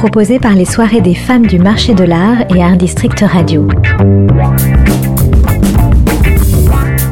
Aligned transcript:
proposé 0.00 0.38
par 0.38 0.54
les 0.54 0.64
soirées 0.64 1.02
des 1.02 1.14
femmes 1.14 1.44
du 1.44 1.58
marché 1.58 1.92
de 1.92 2.04
l'art 2.04 2.46
et 2.56 2.62
Art 2.62 2.78
District 2.78 3.20
Radio. 3.20 3.68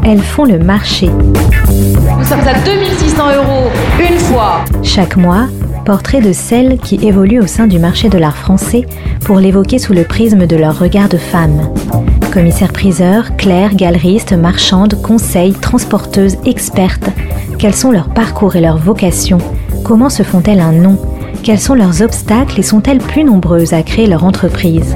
Elles 0.06 0.22
font 0.22 0.46
le 0.46 0.58
marché. 0.58 1.11
Nous 1.69 2.24
sommes 2.24 2.40
à 2.40 2.59
2600 2.64 3.24
euros 3.37 3.69
une 4.01 4.16
fois. 4.16 4.65
Chaque 4.83 5.19
mois, 5.19 5.48
portrait 5.85 6.22
de 6.22 6.33
celles 6.33 6.79
qui 6.79 6.94
évoluent 7.06 7.43
au 7.43 7.47
sein 7.47 7.66
du 7.66 7.79
marché 7.79 8.08
de 8.08 8.16
l'art 8.16 8.38
français 8.38 8.87
pour 9.22 9.37
l'évoquer 9.39 9.79
sous 9.79 9.93
le 9.93 10.04
prisme 10.04 10.47
de 10.47 10.57
leur 10.57 10.79
regard 10.79 11.11
de 11.11 11.19
femme. 11.19 11.70
Commissaires-priseurs, 12.33 13.37
clercs, 13.37 13.76
galeristes, 13.76 14.33
marchandes, 14.33 14.94
conseils, 15.02 15.52
transporteuses, 15.52 16.39
expertes. 16.47 17.11
Quels 17.59 17.75
sont 17.75 17.91
leurs 17.91 18.09
parcours 18.09 18.57
et 18.57 18.62
leurs 18.62 18.79
vocations? 18.79 19.43
Comment 19.84 20.09
se 20.09 20.23
font-elles 20.23 20.61
un 20.61 20.73
nom? 20.73 20.98
Quels 21.48 21.59
sont 21.59 21.75
leurs 21.75 22.02
obstacles 22.02 22.61
et 22.61 22.62
sont-elles 22.62 22.98
plus 22.98 23.25
nombreuses 23.25 23.73
à 23.73 23.83
créer 23.83 24.07
leur 24.07 24.23
entreprise 24.23 24.95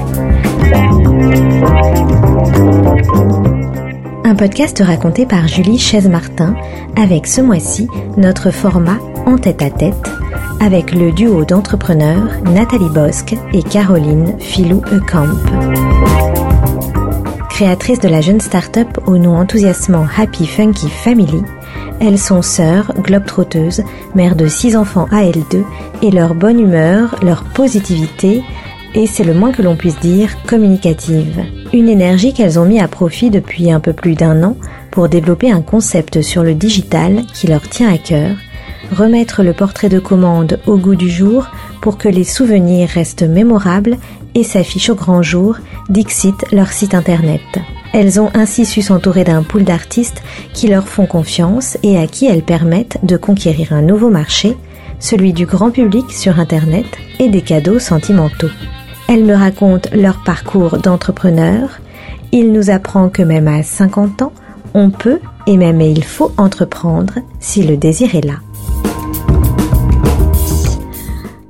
Un 4.23 4.35
podcast 4.35 4.79
raconté 4.85 5.25
par 5.25 5.47
Julie 5.47 5.79
Chaise-Martin 5.79 6.55
avec 6.95 7.25
ce 7.25 7.41
mois-ci 7.41 7.87
notre 8.17 8.51
format 8.51 8.99
en 9.25 9.39
tête 9.39 9.63
à 9.63 9.71
tête 9.71 10.11
avec 10.59 10.93
le 10.93 11.11
duo 11.11 11.43
d'entrepreneurs 11.43 12.29
Nathalie 12.43 12.89
Bosque 12.89 13.33
et 13.51 13.63
Caroline 13.63 14.35
Filou-Ekamp. 14.37 16.22
Créatrices 17.53 17.99
de 17.99 18.09
la 18.09 18.19
jeune 18.19 18.41
start-up 18.41 18.87
au 19.05 19.19
nom 19.19 19.37
enthousiasmant 19.37 20.07
Happy 20.17 20.47
Funky 20.47 20.89
Family, 20.89 21.43
elles 22.01 22.17
sont 22.17 22.41
sœurs, 22.41 22.91
globetrotteuses, 22.97 23.83
mères 24.15 24.35
de 24.35 24.47
six 24.47 24.75
enfants 24.75 25.07
à 25.11 25.23
elles 25.23 25.43
deux, 25.51 25.63
et 26.01 26.09
leur 26.09 26.33
bonne 26.33 26.59
humeur, 26.59 27.15
leur 27.21 27.43
positivité, 27.43 28.41
et 28.95 29.05
c'est 29.05 29.23
le 29.23 29.35
moins 29.35 29.51
que 29.51 29.61
l'on 29.61 29.75
puisse 29.75 29.99
dire, 29.99 30.35
communicative. 30.47 31.45
Une 31.73 31.89
énergie 31.89 32.33
qu'elles 32.33 32.57
ont 32.57 32.65
mis 32.65 32.79
à 32.79 32.87
profit 32.87 33.29
depuis 33.29 33.71
un 33.71 33.79
peu 33.79 33.93
plus 33.93 34.15
d'un 34.15 34.41
an 34.41 34.57
pour 34.89 35.07
développer 35.07 35.51
un 35.51 35.61
concept 35.61 36.23
sur 36.23 36.43
le 36.43 36.55
digital 36.55 37.21
qui 37.35 37.45
leur 37.45 37.69
tient 37.69 37.93
à 37.93 37.99
cœur, 37.99 38.35
remettre 38.91 39.43
le 39.43 39.53
portrait 39.53 39.89
de 39.89 39.99
commande 39.99 40.59
au 40.65 40.77
goût 40.77 40.95
du 40.95 41.09
jour 41.09 41.51
pour 41.81 41.99
que 41.99 42.09
les 42.09 42.23
souvenirs 42.23 42.89
restent 42.89 43.21
mémorables 43.21 43.97
et 44.35 44.43
s'affichent 44.43 44.89
au 44.89 44.95
grand 44.95 45.21
jour, 45.21 45.57
Dixit 45.89 46.35
leur 46.51 46.71
site 46.71 46.93
internet. 46.93 47.41
Elles 47.93 48.19
ont 48.19 48.29
ainsi 48.33 48.65
su 48.65 48.81
s'entourer 48.81 49.23
d'un 49.23 49.43
pool 49.43 49.63
d'artistes 49.63 50.23
qui 50.53 50.67
leur 50.67 50.87
font 50.87 51.05
confiance 51.05 51.77
et 51.83 51.97
à 51.97 52.07
qui 52.07 52.25
elles 52.25 52.43
permettent 52.43 52.97
de 53.03 53.17
conquérir 53.17 53.71
un 53.71 53.81
nouveau 53.83 54.09
marché, 54.09 54.57
celui 54.99 55.33
du 55.33 55.45
grand 55.45 55.69
public 55.69 56.11
sur 56.11 56.39
Internet 56.39 56.85
et 57.19 57.29
des 57.29 57.41
cadeaux 57.41 57.79
sentimentaux. 57.79 58.49
Elles 59.07 59.23
me 59.23 59.35
racontent 59.35 59.89
leur 59.93 60.23
parcours 60.23 60.77
d'entrepreneur. 60.77 61.69
Il 62.31 62.51
nous 62.51 62.71
apprend 62.71 63.09
que 63.09 63.21
même 63.21 63.47
à 63.47 63.61
50 63.61 64.23
ans, 64.23 64.33
on 64.73 64.89
peut 64.89 65.19
et 65.45 65.57
même 65.57 65.81
il 65.81 66.03
faut 66.03 66.31
entreprendre 66.37 67.15
si 67.39 67.63
le 67.63 67.77
désir 67.77 68.15
est 68.15 68.25
là. 68.25 68.37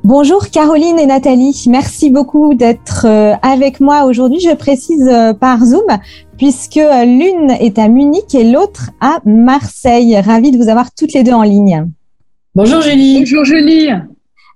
Bonjour 0.06 0.50
Caroline 0.50 1.00
et 1.00 1.06
Nathalie, 1.06 1.64
merci 1.70 2.10
beaucoup 2.10 2.56
d'être 2.56 3.06
euh, 3.06 3.36
avec 3.42 3.80
moi 3.80 4.04
aujourd'hui. 4.04 4.42
Je 4.42 4.54
précise 4.54 5.08
euh, 5.08 5.34
par 5.34 5.64
Zoom 5.64 5.86
puisque 6.38 6.76
euh, 6.76 7.06
l'une 7.06 7.52
est 7.52 7.80
à 7.80 7.88
Munich 7.88 8.36
et 8.36 8.44
l'autre 8.44 8.90
à 9.00 9.20
Marseille. 9.24 10.20
Ravie 10.20 10.52
de 10.52 10.58
vous 10.58 10.68
avoir 10.68 10.94
toutes 10.94 11.14
les 11.14 11.24
deux 11.24 11.32
en 11.32 11.44
ligne. 11.44 11.88
Bonjour 12.54 12.82
Julie. 12.82 13.20
Bonjour 13.20 13.46
Julie. 13.46 13.92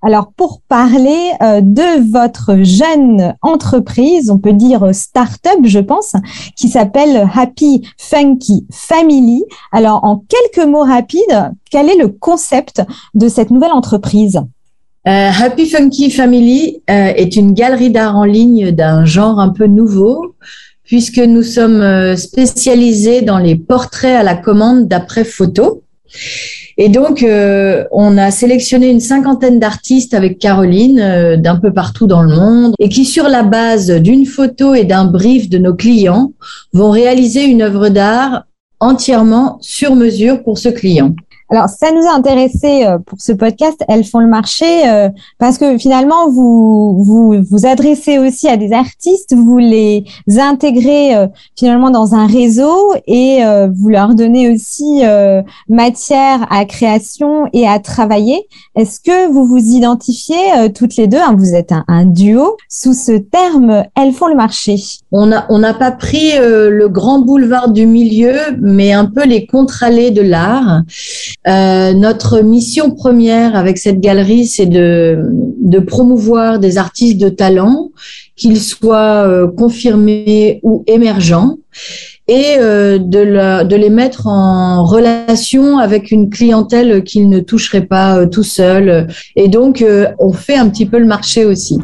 Alors 0.02 0.32
pour 0.36 0.60
parler 0.68 1.16
de 1.40 2.12
votre 2.12 2.62
jeune 2.62 3.34
entreprise, 3.40 4.30
on 4.30 4.38
peut 4.38 4.52
dire 4.52 4.94
start-up, 4.94 5.60
je 5.64 5.80
pense, 5.80 6.12
qui 6.56 6.68
s'appelle 6.68 7.26
Happy 7.34 7.88
Funky 7.96 8.66
Family. 8.70 9.44
Alors 9.72 10.04
en 10.04 10.22
quelques 10.28 10.68
mots 10.68 10.84
rapides, 10.84 11.52
quel 11.70 11.88
est 11.88 11.96
le 11.96 12.08
concept 12.08 12.82
de 13.14 13.28
cette 13.28 13.50
nouvelle 13.50 13.72
entreprise? 13.72 14.42
Euh, 15.08 15.30
Happy 15.40 15.66
Funky 15.66 16.10
Family 16.10 16.82
euh, 16.90 17.12
est 17.16 17.36
une 17.36 17.54
galerie 17.54 17.90
d'art 17.90 18.16
en 18.16 18.24
ligne 18.24 18.72
d'un 18.72 19.06
genre 19.06 19.40
un 19.40 19.48
peu 19.48 19.66
nouveau, 19.66 20.34
puisque 20.84 21.18
nous 21.18 21.42
sommes 21.42 21.80
euh, 21.80 22.14
spécialisés 22.14 23.22
dans 23.22 23.38
les 23.38 23.56
portraits 23.56 24.16
à 24.16 24.22
la 24.22 24.34
commande 24.34 24.86
d'après 24.86 25.24
photo. 25.24 25.82
Et 26.76 26.88
donc, 26.88 27.26
on 27.90 28.18
a 28.18 28.30
sélectionné 28.30 28.88
une 28.88 29.00
cinquantaine 29.00 29.58
d'artistes 29.58 30.14
avec 30.14 30.38
Caroline 30.38 31.36
d'un 31.36 31.56
peu 31.56 31.72
partout 31.72 32.06
dans 32.06 32.22
le 32.22 32.34
monde 32.34 32.72
et 32.78 32.88
qui, 32.88 33.04
sur 33.04 33.28
la 33.28 33.42
base 33.42 33.90
d'une 33.90 34.24
photo 34.24 34.74
et 34.74 34.84
d'un 34.84 35.04
brief 35.04 35.50
de 35.50 35.58
nos 35.58 35.74
clients, 35.74 36.32
vont 36.72 36.90
réaliser 36.90 37.44
une 37.44 37.62
œuvre 37.62 37.88
d'art 37.88 38.44
entièrement 38.78 39.58
sur 39.60 39.96
mesure 39.96 40.44
pour 40.44 40.56
ce 40.56 40.68
client. 40.68 41.16
Alors, 41.50 41.68
ça 41.70 41.92
nous 41.92 42.06
a 42.06 42.14
intéressé 42.14 42.84
euh, 42.84 42.98
pour 42.98 43.22
ce 43.22 43.32
podcast. 43.32 43.82
Elles 43.88 44.04
font 44.04 44.18
le 44.18 44.26
marché 44.26 44.86
euh, 44.86 45.08
parce 45.38 45.56
que 45.56 45.78
finalement, 45.78 46.28
vous 46.28 47.02
vous 47.02 47.42
vous 47.50 47.66
adressez 47.66 48.18
aussi 48.18 48.48
à 48.48 48.58
des 48.58 48.72
artistes, 48.72 49.34
vous 49.34 49.56
les 49.56 50.04
intégrez 50.38 51.16
euh, 51.16 51.26
finalement 51.56 51.90
dans 51.90 52.14
un 52.14 52.26
réseau 52.26 52.92
et 53.06 53.40
vous 53.74 53.88
leur 53.88 54.14
donnez 54.14 54.52
aussi 54.52 55.02
matière 55.68 56.46
à 56.50 56.64
création 56.64 57.46
et 57.52 57.66
à 57.66 57.78
travailler. 57.78 58.46
Est-ce 58.74 59.00
que 59.00 59.30
vous 59.30 59.46
vous 59.46 59.58
identifiez 59.58 60.72
toutes 60.74 60.96
les 60.96 61.06
deux 61.06 61.18
hein, 61.18 61.34
Vous 61.36 61.54
êtes 61.54 61.72
un, 61.72 61.84
un, 61.88 62.04
duo 62.04 62.56
sous 62.68 62.94
ce 62.94 63.12
terme. 63.12 63.84
Elles 63.94 64.12
font 64.12 64.26
le 64.26 64.34
marché? 64.34 64.76
On 65.12 65.32
a 65.32 65.46
on 65.48 65.58
n'a 65.58 65.74
pas 65.74 65.92
pris 65.92 66.32
le 66.38 66.88
grand 66.88 67.20
boulevard 67.20 67.70
du 67.70 67.86
milieu, 67.86 68.36
mais 68.60 68.92
un 68.92 69.06
peu 69.06 69.24
les 69.24 69.46
contre-allées 69.46 70.10
de 70.10 70.22
l'art. 70.22 70.82
Euh, 71.46 71.92
notre 71.94 72.40
mission 72.40 72.90
première 72.90 73.56
avec 73.56 73.78
cette 73.78 74.00
galerie, 74.00 74.46
c'est 74.46 74.66
de, 74.66 75.30
de 75.60 75.78
promouvoir 75.78 76.58
des 76.58 76.78
artistes 76.78 77.18
de 77.18 77.28
talent, 77.28 77.90
qu'ils 78.36 78.60
soient 78.60 79.26
euh, 79.26 79.46
confirmés 79.46 80.60
ou 80.62 80.84
émergents, 80.86 81.56
et 82.26 82.56
euh, 82.58 82.98
de, 82.98 83.64
de, 83.64 83.76
les 83.76 83.88
mettre 83.88 84.26
en 84.26 84.84
relation 84.84 85.78
avec 85.78 86.10
une 86.10 86.28
clientèle 86.28 87.02
qu'ils 87.04 87.28
ne 87.28 87.40
toucheraient 87.40 87.86
pas 87.86 88.26
tout 88.26 88.42
seuls. 88.42 89.06
Et 89.36 89.48
donc, 89.48 89.84
on 90.18 90.32
fait 90.32 90.56
un 90.56 90.68
petit 90.68 90.86
peu 90.86 90.98
le 90.98 91.06
marché 91.06 91.46
aussi. 91.46 91.78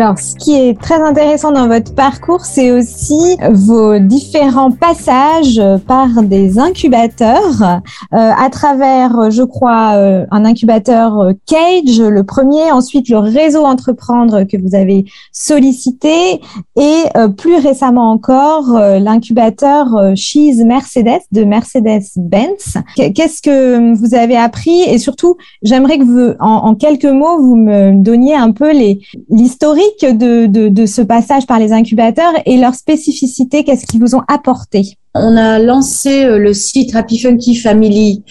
Alors, 0.00 0.16
ce 0.16 0.36
qui 0.36 0.54
est 0.54 0.80
très 0.80 1.02
intéressant 1.02 1.50
dans 1.50 1.66
votre 1.66 1.92
parcours, 1.92 2.44
c'est 2.44 2.70
aussi 2.70 3.36
vos 3.50 3.98
différents 3.98 4.70
passages 4.70 5.60
par 5.88 6.22
des 6.22 6.60
incubateurs 6.60 7.62
euh, 7.62 7.80
à 8.12 8.48
travers, 8.48 9.32
je 9.32 9.42
crois, 9.42 9.94
euh, 9.96 10.24
un 10.30 10.44
incubateur 10.44 11.18
euh, 11.18 11.32
Cage, 11.46 12.00
le 12.00 12.22
premier, 12.22 12.70
ensuite 12.70 13.08
le 13.08 13.18
réseau 13.18 13.64
Entreprendre 13.64 14.44
que 14.44 14.56
vous 14.56 14.76
avez 14.76 15.04
sollicité 15.32 16.40
et 16.76 17.02
plus 17.36 17.56
récemment 17.56 18.12
encore 18.12 18.78
l'incubateur 18.78 20.14
She's 20.14 20.58
Mercedes 20.58 21.22
de 21.32 21.42
Mercedes-Benz. 21.42 22.76
Qu'est-ce 22.94 23.42
que 23.42 23.94
vous 23.94 24.14
avez 24.14 24.36
appris? 24.36 24.82
Et 24.82 24.98
surtout, 24.98 25.36
j'aimerais 25.62 25.98
que 25.98 26.04
vous, 26.04 26.34
en 26.38 26.74
quelques 26.76 27.04
mots, 27.04 27.40
vous 27.40 27.56
me 27.56 27.94
donniez 28.00 28.36
un 28.36 28.52
peu 28.52 28.70
l'historique 29.28 29.87
de, 30.02 30.86
ce 30.86 31.02
passage 31.02 31.46
par 31.46 31.58
les 31.58 31.72
incubateurs 31.72 32.32
et 32.46 32.56
leur 32.56 32.74
spécificité 32.74 33.64
Qu'est-ce 33.64 33.86
qu'ils 33.86 34.00
vous 34.00 34.14
ont 34.14 34.22
apporté? 34.28 34.96
On 35.14 35.36
a 35.36 35.58
lancé 35.58 36.24
euh, 36.24 36.38
le 36.38 36.52
site 36.54 36.94
Happy 36.94 37.18
Funky 37.18 37.56
Family 37.56 38.22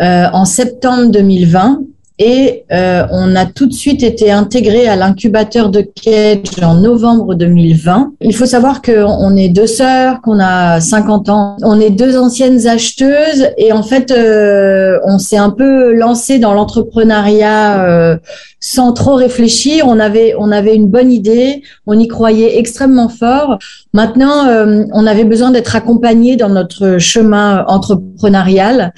euh, 0.00 0.26
en 0.32 0.44
septembre 0.44 1.10
2020 1.10 1.80
et 2.18 2.64
euh, 2.70 3.06
on 3.10 3.34
a 3.34 3.46
tout 3.46 3.66
de 3.66 3.72
suite 3.72 4.02
été 4.02 4.30
intégré 4.30 4.86
à 4.86 4.94
l'incubateur 4.94 5.70
de 5.70 5.80
Cage 5.80 6.62
en 6.62 6.74
novembre 6.74 7.34
2020. 7.34 8.12
Il 8.20 8.34
faut 8.34 8.44
savoir 8.44 8.82
qu'on 8.82 9.36
est 9.36 9.48
deux 9.48 9.66
sœurs, 9.66 10.20
qu'on 10.20 10.38
a 10.38 10.80
50 10.80 11.30
ans, 11.30 11.56
on 11.62 11.80
est 11.80 11.88
deux 11.88 12.18
anciennes 12.18 12.66
acheteuses 12.66 13.48
et 13.56 13.72
en 13.72 13.82
fait 13.82 14.12
on 15.06 15.18
s'est 15.18 15.38
un 15.38 15.48
peu 15.48 15.94
lancé 15.94 16.38
dans 16.38 16.52
l'entrepreneuriat 16.52 18.18
sans 18.60 18.92
trop 18.92 19.14
réfléchir. 19.14 19.86
On 19.88 19.98
avait 19.98 20.34
on 20.38 20.52
avait 20.52 20.74
une 20.74 20.86
bonne 20.86 21.10
idée, 21.10 21.62
on 21.86 21.98
y 21.98 22.06
croyait 22.06 22.58
extrêmement 22.58 23.08
fort. 23.08 23.58
Maintenant 23.92 24.46
on 24.92 25.06
avait 25.06 25.24
besoin 25.24 25.50
d'être 25.50 25.74
accompagné 25.74 26.36
dans 26.36 26.50
notre 26.50 26.98
chemin 26.98 27.64
entrepreneurial. 27.66 28.92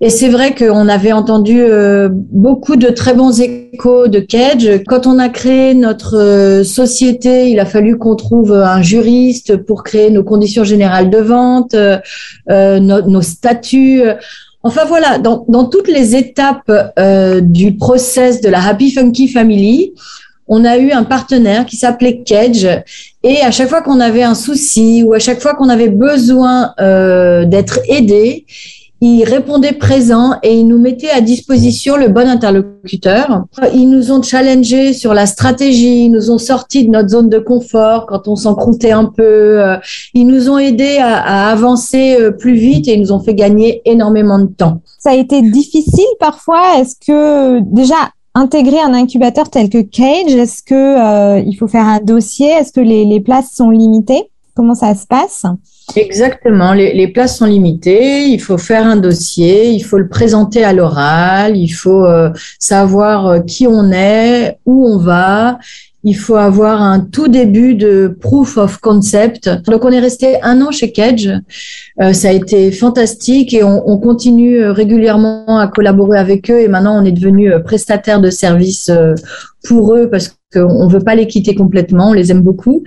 Et 0.00 0.10
c'est 0.10 0.28
vrai 0.28 0.54
qu'on 0.54 0.88
avait 0.88 1.10
entendu 1.10 1.60
euh, 1.60 2.08
beaucoup 2.12 2.76
de 2.76 2.88
très 2.88 3.14
bons 3.14 3.40
échos 3.40 4.06
de 4.06 4.20
Cage. 4.20 4.84
Quand 4.86 5.08
on 5.08 5.18
a 5.18 5.28
créé 5.28 5.74
notre 5.74 6.16
euh, 6.16 6.62
société, 6.62 7.50
il 7.50 7.58
a 7.58 7.66
fallu 7.66 7.98
qu'on 7.98 8.14
trouve 8.14 8.52
un 8.52 8.80
juriste 8.80 9.56
pour 9.56 9.82
créer 9.82 10.10
nos 10.10 10.22
conditions 10.22 10.62
générales 10.62 11.10
de 11.10 11.18
vente, 11.18 11.74
euh, 11.74 11.98
nos 12.78 13.22
statuts. 13.22 14.04
Enfin 14.62 14.84
voilà, 14.84 15.18
dans, 15.18 15.64
toutes 15.66 15.88
les 15.88 16.16
étapes 16.16 16.70
euh, 16.98 17.40
du 17.40 17.76
process 17.76 18.40
de 18.40 18.48
la 18.48 18.66
Happy 18.66 18.90
Funky 18.90 19.28
Family, 19.28 19.92
on 20.48 20.64
a 20.64 20.78
eu 20.78 20.90
un 20.90 21.04
partenaire 21.04 21.64
qui 21.66 21.76
s'appelait 21.76 22.22
Kedge. 22.24 22.66
Et 23.22 23.40
à 23.42 23.50
chaque 23.50 23.68
fois 23.68 23.82
qu'on 23.82 24.00
avait 24.00 24.22
un 24.22 24.34
souci 24.34 25.04
ou 25.04 25.12
à 25.12 25.18
chaque 25.18 25.40
fois 25.40 25.54
qu'on 25.54 25.68
avait 25.68 25.90
besoin 25.90 26.72
euh, 26.80 27.44
d'être 27.44 27.80
aidé, 27.88 28.46
il 29.00 29.24
répondait 29.24 29.72
présent 29.72 30.32
et 30.42 30.58
il 30.58 30.66
nous 30.66 30.78
mettait 30.78 31.10
à 31.10 31.20
disposition 31.20 31.96
le 31.96 32.08
bon 32.08 32.28
interlocuteur. 32.28 33.44
Ils 33.72 33.88
nous 33.88 34.10
ont 34.10 34.22
challengé 34.22 34.92
sur 34.92 35.14
la 35.14 35.26
stratégie, 35.26 36.06
ils 36.06 36.10
nous 36.10 36.30
ont 36.30 36.38
sorti 36.38 36.84
de 36.84 36.90
notre 36.90 37.10
zone 37.10 37.28
de 37.28 37.38
confort 37.38 38.06
quand 38.06 38.26
on 38.26 38.34
s'en 38.34 38.56
croûtait 38.56 38.90
un 38.90 39.04
peu. 39.04 39.22
Euh, 39.62 39.76
ils 40.14 40.26
nous 40.26 40.50
ont 40.50 40.58
aidés 40.58 40.98
à, 40.98 41.48
avancer 41.50 42.16
euh, 42.20 42.32
plus 42.32 42.54
vite 42.54 42.88
et 42.88 42.94
ils 42.94 43.00
nous 43.00 43.12
ont 43.12 43.20
fait 43.20 43.34
gagner 43.34 43.82
énormément 43.84 44.40
de 44.40 44.46
temps. 44.46 44.80
Ça 44.98 45.10
a 45.10 45.14
été 45.14 45.42
difficile 45.42 46.04
parfois. 46.18 46.78
Est-ce 46.78 46.96
que 46.96 47.60
déjà 47.72 47.94
intégrer 48.34 48.80
un 48.80 48.94
incubateur 48.94 49.48
tel 49.48 49.68
que 49.68 49.80
Cage, 49.80 50.34
est-ce 50.34 50.62
que 50.64 50.74
euh, 50.74 51.40
il 51.46 51.54
faut 51.54 51.68
faire 51.68 51.86
un 51.86 52.00
dossier? 52.00 52.48
Est-ce 52.48 52.72
que 52.72 52.80
les 52.80 53.20
places 53.20 53.52
sont 53.54 53.70
limitées? 53.70 54.30
Comment 54.56 54.74
ça 54.74 54.96
se 54.96 55.06
passe? 55.06 55.44
Exactement, 55.96 56.74
les, 56.74 56.92
les, 56.92 57.08
places 57.08 57.38
sont 57.38 57.46
limitées, 57.46 58.24
il 58.24 58.40
faut 58.40 58.58
faire 58.58 58.86
un 58.86 58.96
dossier, 58.96 59.70
il 59.70 59.80
faut 59.80 59.98
le 59.98 60.08
présenter 60.08 60.62
à 60.62 60.72
l'oral, 60.72 61.56
il 61.56 61.70
faut 61.70 62.04
euh, 62.04 62.30
savoir 62.58 63.26
euh, 63.26 63.40
qui 63.40 63.66
on 63.66 63.90
est, 63.90 64.58
où 64.66 64.86
on 64.86 64.98
va, 64.98 65.58
il 66.04 66.14
faut 66.14 66.36
avoir 66.36 66.82
un 66.82 67.00
tout 67.00 67.28
début 67.28 67.74
de 67.74 68.14
proof 68.20 68.58
of 68.58 68.78
concept. 68.78 69.48
Donc 69.66 69.84
on 69.84 69.90
est 69.90 69.98
resté 69.98 70.40
un 70.42 70.60
an 70.60 70.70
chez 70.70 70.92
Kedge, 70.92 71.30
euh, 72.00 72.12
ça 72.12 72.28
a 72.28 72.32
été 72.32 72.70
fantastique 72.70 73.54
et 73.54 73.64
on, 73.64 73.88
on, 73.88 73.98
continue 73.98 74.62
régulièrement 74.64 75.58
à 75.58 75.68
collaborer 75.68 76.18
avec 76.18 76.50
eux. 76.50 76.60
Et 76.60 76.68
maintenant 76.68 77.00
on 77.00 77.04
est 77.04 77.12
devenu 77.12 77.50
prestataire 77.64 78.20
de 78.20 78.30
services 78.30 78.90
pour 79.64 79.94
eux 79.94 80.08
parce 80.10 80.37
qu'on 80.52 80.86
ne 80.86 80.90
veut 80.90 81.00
pas 81.00 81.14
les 81.14 81.26
quitter 81.26 81.54
complètement, 81.54 82.10
on 82.10 82.12
les 82.12 82.30
aime 82.30 82.40
beaucoup. 82.40 82.84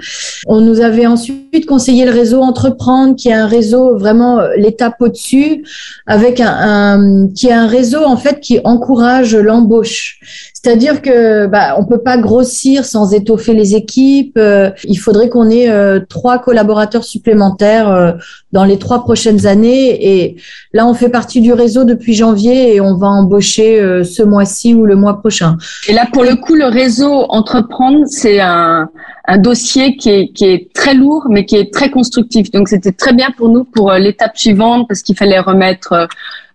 On 0.48 0.62
nous 0.62 0.82
avait 0.82 1.06
ensuite 1.06 1.66
conseillé 1.68 2.06
le 2.06 2.12
réseau 2.12 2.42
Entreprendre, 2.42 3.16
qui 3.16 3.30
est 3.30 3.34
un 3.34 3.46
réseau 3.46 3.98
vraiment 3.98 4.40
euh, 4.40 4.50
l'étape 4.58 4.96
au-dessus, 5.00 5.64
avec 6.08 6.40
un, 6.40 6.48
un, 6.50 7.28
qui 7.30 7.48
est 7.48 7.54
un 7.54 7.68
réseau 7.68 8.04
en 8.04 8.18
fait 8.18 8.40
qui 8.40 8.60
encourage 8.64 9.36
l'embauche. 9.36 10.20
C'est-à-dire 10.64 11.02
que 11.02 11.48
bah, 11.48 11.76
on 11.80 11.86
peut 11.86 12.04
pas 12.04 12.18
grossir 12.18 12.86
sans 12.86 13.14
étoffer 13.14 13.56
les 13.56 13.74
équipes. 13.74 14.38
Euh, 14.38 14.70
il 14.84 14.98
faudrait 14.98 15.28
qu'on 15.28 15.50
ait 15.50 15.70
euh, 15.72 16.00
trois 16.08 16.38
collaborateurs 16.38 17.04
supplémentaires 17.04 17.90
euh, 17.90 18.12
dans 18.52 18.64
les 18.64 18.78
trois 18.78 19.04
prochaines 19.04 19.48
années. 19.48 20.22
Et 20.22 20.36
là, 20.72 20.86
on 20.86 20.94
fait 20.94 21.10
partie 21.10 21.42
du 21.42 21.52
réseau 21.52 21.84
depuis 21.84 22.14
janvier 22.14 22.76
et 22.76 22.82
on 22.82 22.96
va 22.96 23.08
embaucher 23.08 24.04
ce 24.04 24.22
mois-ci 24.22 24.76
ou 24.76 24.86
le 24.86 24.96
mois 24.96 25.20
prochain. 25.20 25.58
Et 25.88 25.94
là, 25.94 26.06
pour 26.14 26.24
le 26.24 26.36
coup, 26.36 26.54
le 26.54 26.66
réseau 26.66 27.12
entreprendre, 27.30 28.04
c'est 28.06 28.40
un, 28.40 28.88
un 29.26 29.38
dossier 29.40 29.96
qui 29.98 30.10
est, 30.10 30.28
qui 30.28 30.46
est 30.46 30.72
très 30.74 30.94
lourd, 30.94 31.26
mais 31.30 31.46
qui 31.46 31.56
est 31.56 31.74
très 31.74 31.90
constructif. 31.90 32.52
Donc, 32.52 32.70
c'était 32.70 32.92
très 32.92 33.14
bien 33.14 33.30
pour 33.36 33.50
nous 33.50 33.64
pour 33.64 33.94
l'étape 33.94 34.38
suivante 34.38 34.88
parce 34.88 35.02
qu'il 35.02 35.18
fallait 35.18 35.40
remettre 35.40 36.08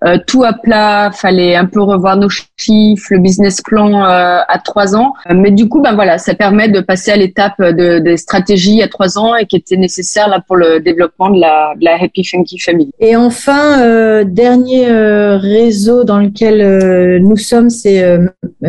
euh, 0.04 0.18
tout 0.26 0.44
à 0.44 0.52
plat, 0.52 1.10
fallait 1.12 1.56
un 1.56 1.66
peu 1.66 1.82
revoir 1.82 2.16
nos 2.16 2.28
chiffres, 2.28 3.08
le 3.10 3.18
business 3.18 3.60
plan 3.62 4.04
euh, 4.04 4.40
à 4.48 4.58
trois 4.58 4.96
ans. 4.96 5.14
Mais 5.30 5.50
du 5.50 5.68
coup, 5.68 5.80
ben 5.80 5.94
voilà, 5.94 6.18
ça 6.18 6.34
permet 6.34 6.68
de 6.68 6.80
passer 6.80 7.10
à 7.10 7.16
l'étape 7.16 7.60
de, 7.60 7.98
des 7.98 8.16
stratégies 8.16 8.82
à 8.82 8.88
trois 8.88 9.18
ans 9.18 9.34
et 9.34 9.46
qui 9.46 9.56
était 9.56 9.76
nécessaire 9.76 10.28
là 10.28 10.40
pour 10.46 10.56
le 10.56 10.80
développement 10.80 11.30
de 11.30 11.40
la, 11.40 11.72
de 11.78 11.84
la 11.84 11.94
Happy 12.02 12.24
Funky 12.24 12.58
Family. 12.58 12.90
Et 12.98 13.16
enfin, 13.16 13.82
euh, 13.82 14.24
dernier 14.24 14.88
euh, 14.88 15.36
réseau 15.36 16.04
dans 16.04 16.18
lequel 16.18 16.60
euh, 16.60 17.18
nous 17.20 17.36
sommes, 17.36 17.70
c'est 17.70 18.04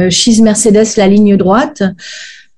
Cheese 0.09 0.41
Mercedes, 0.41 0.97
la 0.97 1.07
ligne 1.07 1.37
droite. 1.37 1.83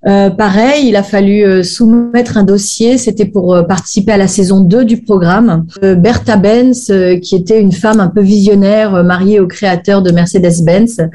Euh, 0.07 0.29
pareil, 0.29 0.87
il 0.87 0.95
a 0.95 1.03
fallu 1.03 1.43
euh, 1.43 1.61
soumettre 1.61 2.37
un 2.37 2.43
dossier. 2.43 2.97
C'était 2.97 3.25
pour 3.25 3.53
euh, 3.53 3.63
participer 3.63 4.13
à 4.13 4.17
la 4.17 4.27
saison 4.27 4.61
2 4.61 4.85
du 4.85 5.01
programme. 5.01 5.65
Bertha 5.81 6.37
Benz, 6.37 6.91
qui 7.21 7.35
était 7.35 7.59
une 7.59 7.71
femme 7.71 7.99
un 7.99 8.07
peu 8.07 8.21
visionnaire, 8.21 9.03
mariée 9.03 9.39
au 9.39 9.47
créateur 9.47 10.01
de 10.01 10.11
Mercedes-Benz, 10.11 11.09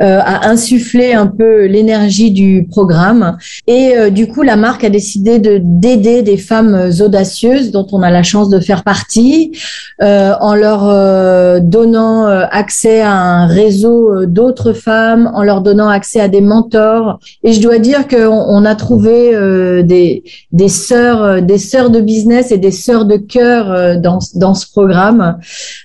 a 0.00 0.48
insufflé 0.48 1.12
un 1.12 1.26
peu 1.26 1.66
l'énergie 1.66 2.30
du 2.30 2.66
programme. 2.68 3.36
Et 3.66 4.10
du 4.10 4.26
coup, 4.28 4.42
la 4.42 4.56
marque 4.56 4.84
a 4.84 4.90
décidé 4.90 5.38
de 5.38 5.60
d'aider 5.62 6.22
des 6.22 6.36
femmes 6.36 6.90
audacieuses 7.00 7.70
dont 7.70 7.86
on 7.92 8.02
a 8.02 8.10
la 8.10 8.22
chance 8.22 8.48
de 8.48 8.60
faire 8.60 8.82
partie, 8.84 9.52
en 10.00 10.54
leur 10.54 11.60
donnant 11.60 12.26
accès 12.26 13.00
à 13.00 13.12
un 13.12 13.46
réseau 13.46 14.26
d'autres 14.26 14.72
femmes, 14.72 15.30
en 15.34 15.42
leur 15.42 15.60
donnant 15.60 15.88
accès 15.88 16.20
à 16.20 16.28
des 16.28 16.40
mentors. 16.40 17.18
Et 17.42 17.52
je 17.52 17.60
dois 17.60 17.78
dire 17.78 18.06
que 18.06 18.13
on, 18.14 18.64
a 18.64 18.74
trouvé 18.74 19.34
euh, 19.34 19.82
des 19.82 20.24
des 20.52 20.68
sœurs 20.68 21.22
euh, 21.22 21.40
des 21.40 21.58
sœurs 21.58 21.90
de 21.90 22.00
business 22.00 22.52
et 22.52 22.58
des 22.58 22.70
sœurs 22.70 23.04
de 23.04 23.16
cœur 23.16 23.70
euh, 23.70 23.96
dans 23.96 24.18
dans 24.34 24.54
ce 24.54 24.70
programme. 24.70 25.38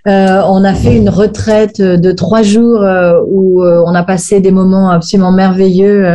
on 0.05 0.63
a 0.63 0.73
fait 0.73 0.95
une 0.95 1.09
retraite 1.09 1.81
de 1.81 2.11
trois 2.11 2.41
jours 2.41 2.83
où 3.27 3.63
on 3.63 3.93
a 3.95 4.03
passé 4.03 4.39
des 4.39 4.51
moments 4.51 4.89
absolument 4.89 5.31
merveilleux. 5.31 6.05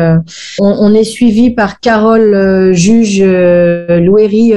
On, 0.58 0.94
est 0.94 1.04
suivi 1.04 1.50
par 1.50 1.80
Carole 1.80 2.72
Juge 2.72 3.22
Louéry 3.22 4.52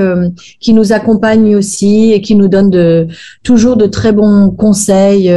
qui 0.60 0.74
nous 0.74 0.94
accompagne 0.94 1.56
aussi 1.56 2.12
et 2.14 2.22
qui 2.22 2.36
nous 2.36 2.48
donne 2.48 2.70
de 2.70 3.08
toujours 3.44 3.78
de 3.78 3.86
très 3.86 4.12
bons 4.12 4.50
conseils. 4.50 5.30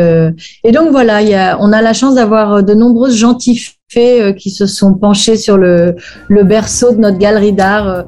Et 0.64 0.72
donc 0.72 0.90
voilà, 0.90 1.22
il 1.22 1.28
y 1.28 1.34
a, 1.34 1.58
on 1.60 1.72
a 1.72 1.82
la 1.82 1.92
chance 1.92 2.14
d'avoir 2.14 2.62
de 2.62 2.74
nombreuses 2.74 3.16
gentilles 3.16 3.60
euh, 3.96 4.32
qui 4.32 4.50
se 4.50 4.66
sont 4.66 4.94
penchés 4.94 5.36
sur 5.36 5.56
le, 5.56 5.96
berceau 6.28 6.92
de 6.92 6.98
notre 6.98 7.18
galerie 7.18 7.52
d'art. 7.52 7.88
Euh. 7.88 8.02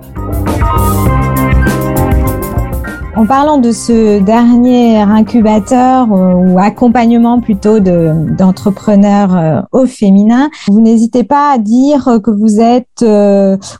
En 3.16 3.26
parlant 3.26 3.58
de 3.58 3.72
ce 3.72 4.20
dernier 4.20 4.98
incubateur 4.98 6.06
euh, 6.12 6.34
ou 6.34 6.58
accompagnement 6.60 7.40
plutôt 7.40 7.80
d'entrepreneurs 7.80 9.66
au 9.72 9.86
féminin, 9.86 10.50
vous 10.68 10.80
n'hésitez 10.80 11.24
pas 11.24 11.52
à 11.52 11.58
dire 11.58 12.20
que 12.22 12.30
vous 12.30 12.60
êtes, 12.60 13.02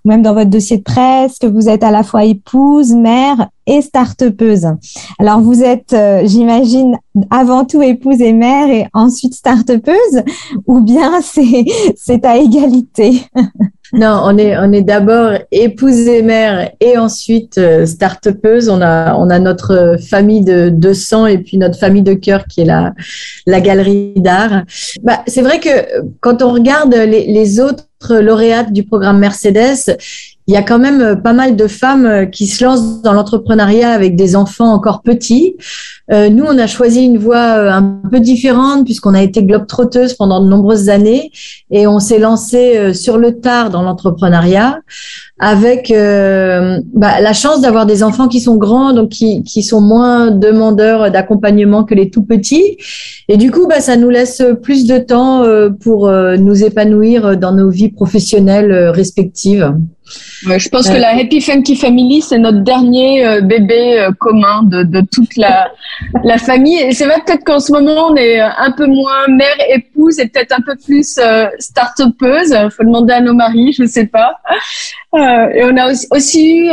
même 0.04 0.22
dans 0.22 0.34
votre 0.34 0.50
dossier 0.50 0.78
de 0.78 0.82
presse, 0.82 1.38
que 1.38 1.46
vous 1.46 1.68
êtes 1.68 1.84
à 1.84 1.92
la 1.92 2.02
fois 2.02 2.24
épouse, 2.24 2.92
mère 2.94 3.48
et 3.66 3.82
start 3.82 4.22
Alors 5.18 5.40
vous 5.40 5.62
êtes, 5.62 5.94
j'imagine, 6.24 6.96
avant 7.30 7.64
tout 7.64 7.82
épouse 7.82 8.20
et 8.20 8.32
mère 8.32 8.68
et 8.70 8.86
ensuite 8.92 9.34
start 9.34 9.70
ou 10.66 10.80
bien 10.80 11.20
c'est 11.96 12.24
à 12.24 12.36
égalité? 12.36 13.22
Non, 13.94 14.22
on 14.24 14.38
est, 14.38 14.56
on 14.56 14.72
est 14.72 14.80
d'abord 14.80 15.32
épouse 15.50 16.08
et 16.08 16.22
mère 16.22 16.70
et 16.80 16.96
ensuite 16.96 17.58
euh, 17.58 17.84
start-upeuse. 17.84 18.70
On 18.70 18.80
a, 18.80 19.14
on 19.16 19.28
a 19.28 19.38
notre 19.38 19.96
famille 20.00 20.42
de, 20.42 20.70
de 20.70 20.92
sang 20.94 21.26
et 21.26 21.36
puis 21.36 21.58
notre 21.58 21.78
famille 21.78 22.02
de 22.02 22.14
cœur 22.14 22.46
qui 22.46 22.62
est 22.62 22.64
la, 22.64 22.94
la 23.46 23.60
galerie 23.60 24.14
d'art. 24.16 24.62
Bah, 25.02 25.20
c'est 25.26 25.42
vrai 25.42 25.60
que 25.60 26.08
quand 26.20 26.40
on 26.40 26.54
regarde 26.54 26.94
les 26.94 27.60
autres 27.60 27.84
lauréates 28.10 28.72
du 28.72 28.84
programme 28.84 29.18
Mercedes, 29.18 29.96
il 30.48 30.54
y 30.54 30.56
a 30.56 30.62
quand 30.62 30.78
même 30.78 31.00
euh, 31.00 31.14
pas 31.14 31.32
mal 31.32 31.54
de 31.54 31.66
femmes 31.68 32.06
euh, 32.06 32.26
qui 32.26 32.46
se 32.46 32.64
lancent 32.64 33.00
dans 33.02 33.12
l'entrepreneuriat 33.12 33.90
avec 33.90 34.16
des 34.16 34.34
enfants 34.34 34.72
encore 34.72 35.02
petits. 35.02 35.56
Euh, 36.10 36.30
nous, 36.30 36.44
on 36.44 36.58
a 36.58 36.66
choisi 36.66 37.04
une 37.04 37.16
voie 37.16 37.72
un 37.72 38.00
peu 38.10 38.18
différente 38.18 38.84
puisqu'on 38.84 39.14
a 39.14 39.22
été 39.22 39.44
globe-trotteuse 39.44 40.14
pendant 40.14 40.42
de 40.42 40.48
nombreuses 40.48 40.88
années 40.88 41.30
et 41.70 41.86
on 41.86 42.00
s'est 42.00 42.18
lancé 42.18 42.92
sur 42.92 43.18
le 43.18 43.38
tard 43.40 43.70
dans 43.70 43.82
l'entrepreneuriat 43.82 44.80
avec 45.38 45.88
bah, 45.90 47.20
la 47.20 47.32
chance 47.32 47.60
d'avoir 47.62 47.86
des 47.86 48.02
enfants 48.02 48.28
qui 48.28 48.40
sont 48.40 48.56
grands, 48.56 48.92
donc 48.92 49.08
qui, 49.08 49.42
qui 49.42 49.62
sont 49.62 49.80
moins 49.80 50.30
demandeurs 50.30 51.10
d'accompagnement 51.10 51.84
que 51.84 51.94
les 51.94 52.10
tout 52.10 52.22
petits. 52.22 52.76
Et 53.28 53.36
du 53.36 53.50
coup, 53.50 53.66
bah, 53.66 53.80
ça 53.80 53.96
nous 53.96 54.10
laisse 54.10 54.42
plus 54.62 54.86
de 54.86 54.98
temps 54.98 55.44
pour 55.80 56.10
nous 56.10 56.64
épanouir 56.64 57.36
dans 57.38 57.52
nos 57.52 57.70
vies 57.70 57.91
professionnelles 57.94 58.90
respectives. 58.90 59.74
Ouais, 60.46 60.58
je 60.58 60.68
pense 60.68 60.88
que 60.88 60.96
la 60.96 61.16
Happy 61.16 61.40
Funky 61.40 61.76
Family, 61.76 62.20
c'est 62.20 62.38
notre 62.38 62.58
dernier 62.58 63.24
euh, 63.24 63.40
bébé 63.40 64.00
euh, 64.00 64.10
commun 64.18 64.64
de, 64.64 64.82
de, 64.82 65.00
toute 65.00 65.36
la, 65.36 65.70
la 66.24 66.38
famille. 66.38 66.78
Et 66.78 66.92
c'est 66.92 67.04
vrai 67.06 67.16
peut-être 67.24 67.44
qu'en 67.44 67.60
ce 67.60 67.70
moment, 67.70 68.08
on 68.10 68.16
est 68.16 68.40
un 68.40 68.72
peu 68.72 68.86
moins 68.86 69.28
mère, 69.28 69.54
épouse 69.68 70.18
et 70.18 70.26
peut-être 70.26 70.52
un 70.52 70.60
peu 70.60 70.74
plus 70.76 71.18
euh, 71.18 71.46
start-upeuse. 71.58 72.54
Faut 72.76 72.84
demander 72.84 73.14
à 73.14 73.20
nos 73.20 73.34
maris, 73.34 73.72
je 73.72 73.84
sais 73.84 74.06
pas. 74.06 74.34
Euh, 75.14 75.48
et 75.54 75.64
on 75.64 75.76
a 75.76 75.90
aussi, 75.90 76.06
aussi 76.10 76.58
eu 76.58 76.66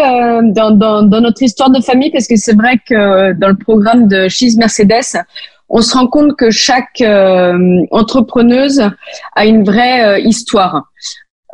dans, 0.51 0.71
dans, 0.71 1.03
dans, 1.03 1.21
notre 1.21 1.43
histoire 1.43 1.69
de 1.69 1.81
famille, 1.81 2.11
parce 2.11 2.27
que 2.27 2.35
c'est 2.35 2.55
vrai 2.55 2.79
que 2.87 3.33
dans 3.33 3.49
le 3.49 3.57
programme 3.57 4.07
de 4.07 4.27
Cheese 4.29 4.57
Mercedes, 4.57 5.21
on 5.69 5.81
se 5.81 5.97
rend 5.97 6.07
compte 6.07 6.35
que 6.35 6.49
chaque 6.49 7.03
entrepreneuse 7.91 8.81
a 9.35 9.45
une 9.45 9.63
vraie 9.63 10.21
histoire. 10.21 10.83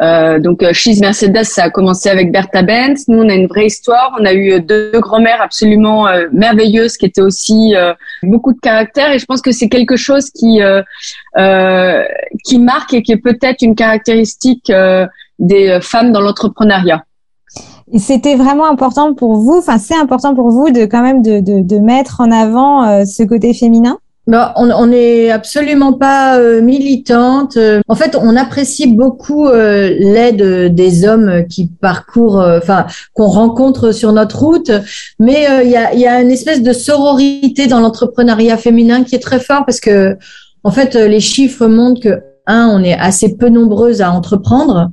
Euh, 0.01 0.39
donc, 0.39 0.62
euh, 0.62 0.74
She's 0.74 1.00
Mercedes, 1.00 1.45
ça 1.45 1.65
a 1.65 1.69
commencé 1.69 2.10
avec 2.10 2.31
Bertha 2.31 2.63
Benz. 2.63 3.07
Nous, 3.07 3.17
on 3.17 3.29
a 3.29 3.34
une 3.34 3.48
vraie 3.48 3.67
histoire. 3.67 4.13
On 4.19 4.25
a 4.25 4.34
eu 4.34 4.60
deux 4.60 4.91
grand-mères 4.95 5.41
absolument 5.41 6.07
euh, 6.07 6.27
merveilleuses 6.34 6.98
qui 6.98 7.05
étaient 7.05 7.22
aussi 7.22 7.74
euh, 7.75 7.93
beaucoup 8.22 8.51
de 8.53 8.60
caractère. 8.60 9.12
Et 9.13 9.19
je 9.19 9.25
pense 9.25 9.41
que 9.41 9.51
c'est 9.51 9.69
quelque 9.69 9.95
chose 9.95 10.29
qui 10.31 10.60
qui 12.43 12.60
marque 12.60 12.93
et 12.93 13.03
qui 13.03 13.12
est 13.12 13.17
peut-être 13.17 13.62
une 13.62 13.75
caractéristique 13.75 14.72
des 15.39 15.79
femmes 15.81 16.12
dans 16.12 16.22
l'entrepreneuriat. 16.22 17.03
C'était 17.98 18.36
vraiment 18.36 18.65
important 18.65 19.13
pour 19.13 19.36
vous, 19.36 19.57
enfin 19.60 19.77
c'est 19.77 19.95
important 19.95 20.34
pour 20.34 20.50
vous 20.50 20.72
de 20.72 20.86
quand 20.86 21.03
même 21.03 21.22
de, 21.22 21.39
de, 21.39 21.62
de 21.62 21.79
mettre 21.79 22.19
en 22.19 22.31
avant 22.31 23.05
ce 23.05 23.24
côté 23.24 23.53
féminin? 23.53 24.00
Bah, 24.27 24.53
on 24.55 24.88
n'est 24.88 25.29
absolument 25.29 25.94
pas 25.94 26.39
euh, 26.39 26.60
militante. 26.62 27.60
En 27.88 27.96
fait, 27.96 28.17
on 28.20 28.36
apprécie 28.36 28.88
beaucoup 28.88 29.48
euh, 29.48 29.96
l'aide 30.00 30.74
des 30.74 31.08
hommes 31.08 31.46
qui 31.48 31.67
parcourent, 31.67 32.41
euh, 32.41 32.58
enfin, 32.58 32.88
qu'on 33.13 33.27
rencontre 33.27 33.91
sur 33.91 34.13
notre 34.13 34.39
route. 34.39 34.72
Mais 35.20 35.48
il 35.63 35.70
y, 35.70 35.77
a, 35.77 35.94
y 35.94 36.08
a 36.08 36.22
une 36.22 36.32
espèce 36.32 36.63
de 36.63 36.74
sororité 36.74 37.67
dans 37.67 37.79
l'entrepreneuriat 37.79 38.58
féminin 38.58 39.03
qui 39.03 39.15
est 39.15 39.20
très 39.20 39.39
fort 39.39 39.63
parce 39.65 39.79
que, 39.79 40.17
en 40.63 40.72
fait, 40.72 40.96
les 40.96 41.20
chiffres 41.20 41.67
montrent 41.67 42.01
que 42.01 42.22
un, 42.48 42.67
on 42.67 42.84
est 42.84 42.98
assez 42.98 43.38
peu 43.38 43.50
nombreuses 43.50 44.01
à 44.01 44.12
entreprendre. 44.12 44.91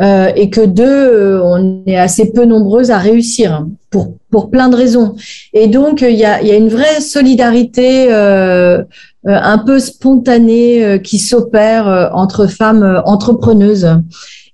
Euh, 0.00 0.32
et 0.34 0.50
que 0.50 0.60
deux, 0.60 0.84
euh, 0.84 1.40
on 1.44 1.84
est 1.86 1.96
assez 1.96 2.32
peu 2.32 2.44
nombreuses 2.46 2.90
à 2.90 2.98
réussir 2.98 3.64
pour 3.90 4.14
pour 4.28 4.50
plein 4.50 4.68
de 4.68 4.74
raisons. 4.74 5.14
Et 5.52 5.68
donc 5.68 6.00
il 6.00 6.16
y 6.16 6.24
a 6.24 6.42
y 6.42 6.50
a 6.50 6.56
une 6.56 6.68
vraie 6.68 7.00
solidarité 7.00 8.08
euh, 8.10 8.82
un 9.24 9.58
peu 9.58 9.78
spontanée 9.78 11.00
qui 11.02 11.18
s'opère 11.18 12.10
entre 12.12 12.48
femmes 12.48 13.02
entrepreneuses 13.06 13.88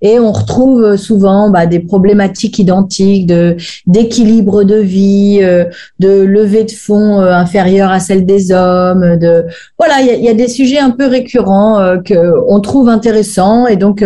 et 0.01 0.19
on 0.19 0.31
retrouve 0.31 0.95
souvent 0.97 1.49
bah, 1.49 1.65
des 1.65 1.79
problématiques 1.79 2.59
identiques 2.59 3.27
de 3.27 3.55
d'équilibre 3.85 4.63
de 4.63 4.75
vie, 4.75 5.39
euh, 5.41 5.65
de 5.99 6.21
levée 6.21 6.63
de 6.63 6.71
fonds 6.71 7.19
euh, 7.19 7.33
inférieure 7.33 7.91
à 7.91 7.99
celle 7.99 8.25
des 8.25 8.51
hommes. 8.51 9.17
De 9.17 9.45
voilà, 9.77 10.01
il 10.01 10.23
y 10.23 10.29
a, 10.29 10.33
des 10.33 10.47
sujets 10.47 10.79
un 10.79 10.91
peu 10.91 11.05
récurrents 11.07 11.79
euh, 11.79 11.97
que 11.97 12.33
on 12.47 12.59
trouve 12.59 12.89
intéressants 12.89 13.67
et 13.67 13.75
donc 13.75 14.03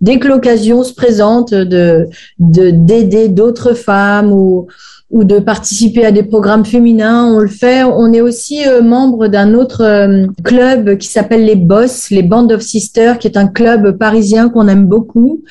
dès 0.00 0.18
que 0.18 0.28
l'occasion 0.28 0.82
se 0.82 0.92
présente 0.92 1.54
de 1.54 2.08
d'aider 2.38 3.28
d'autres 3.28 3.74
femmes 3.74 4.32
ou 4.32 4.66
ou 5.10 5.24
de 5.24 5.38
participer 5.38 6.04
à 6.04 6.12
des 6.12 6.22
programmes 6.22 6.66
féminins. 6.66 7.32
On 7.32 7.38
le 7.38 7.48
fait. 7.48 7.82
On 7.82 8.12
est 8.12 8.20
aussi 8.20 8.66
euh, 8.66 8.82
membre 8.82 9.28
d'un 9.28 9.54
autre 9.54 9.82
euh, 9.82 10.26
club 10.44 10.98
qui 10.98 11.08
s'appelle 11.08 11.46
les 11.46 11.56
Boss, 11.56 12.10
les 12.10 12.22
Band 12.22 12.48
of 12.50 12.60
Sisters, 12.60 13.18
qui 13.18 13.26
est 13.26 13.38
un 13.38 13.46
club 13.46 13.96
parisien 13.96 14.50
qu'on 14.50 14.68
aime 14.68 14.84
beaucoup, 14.84 15.42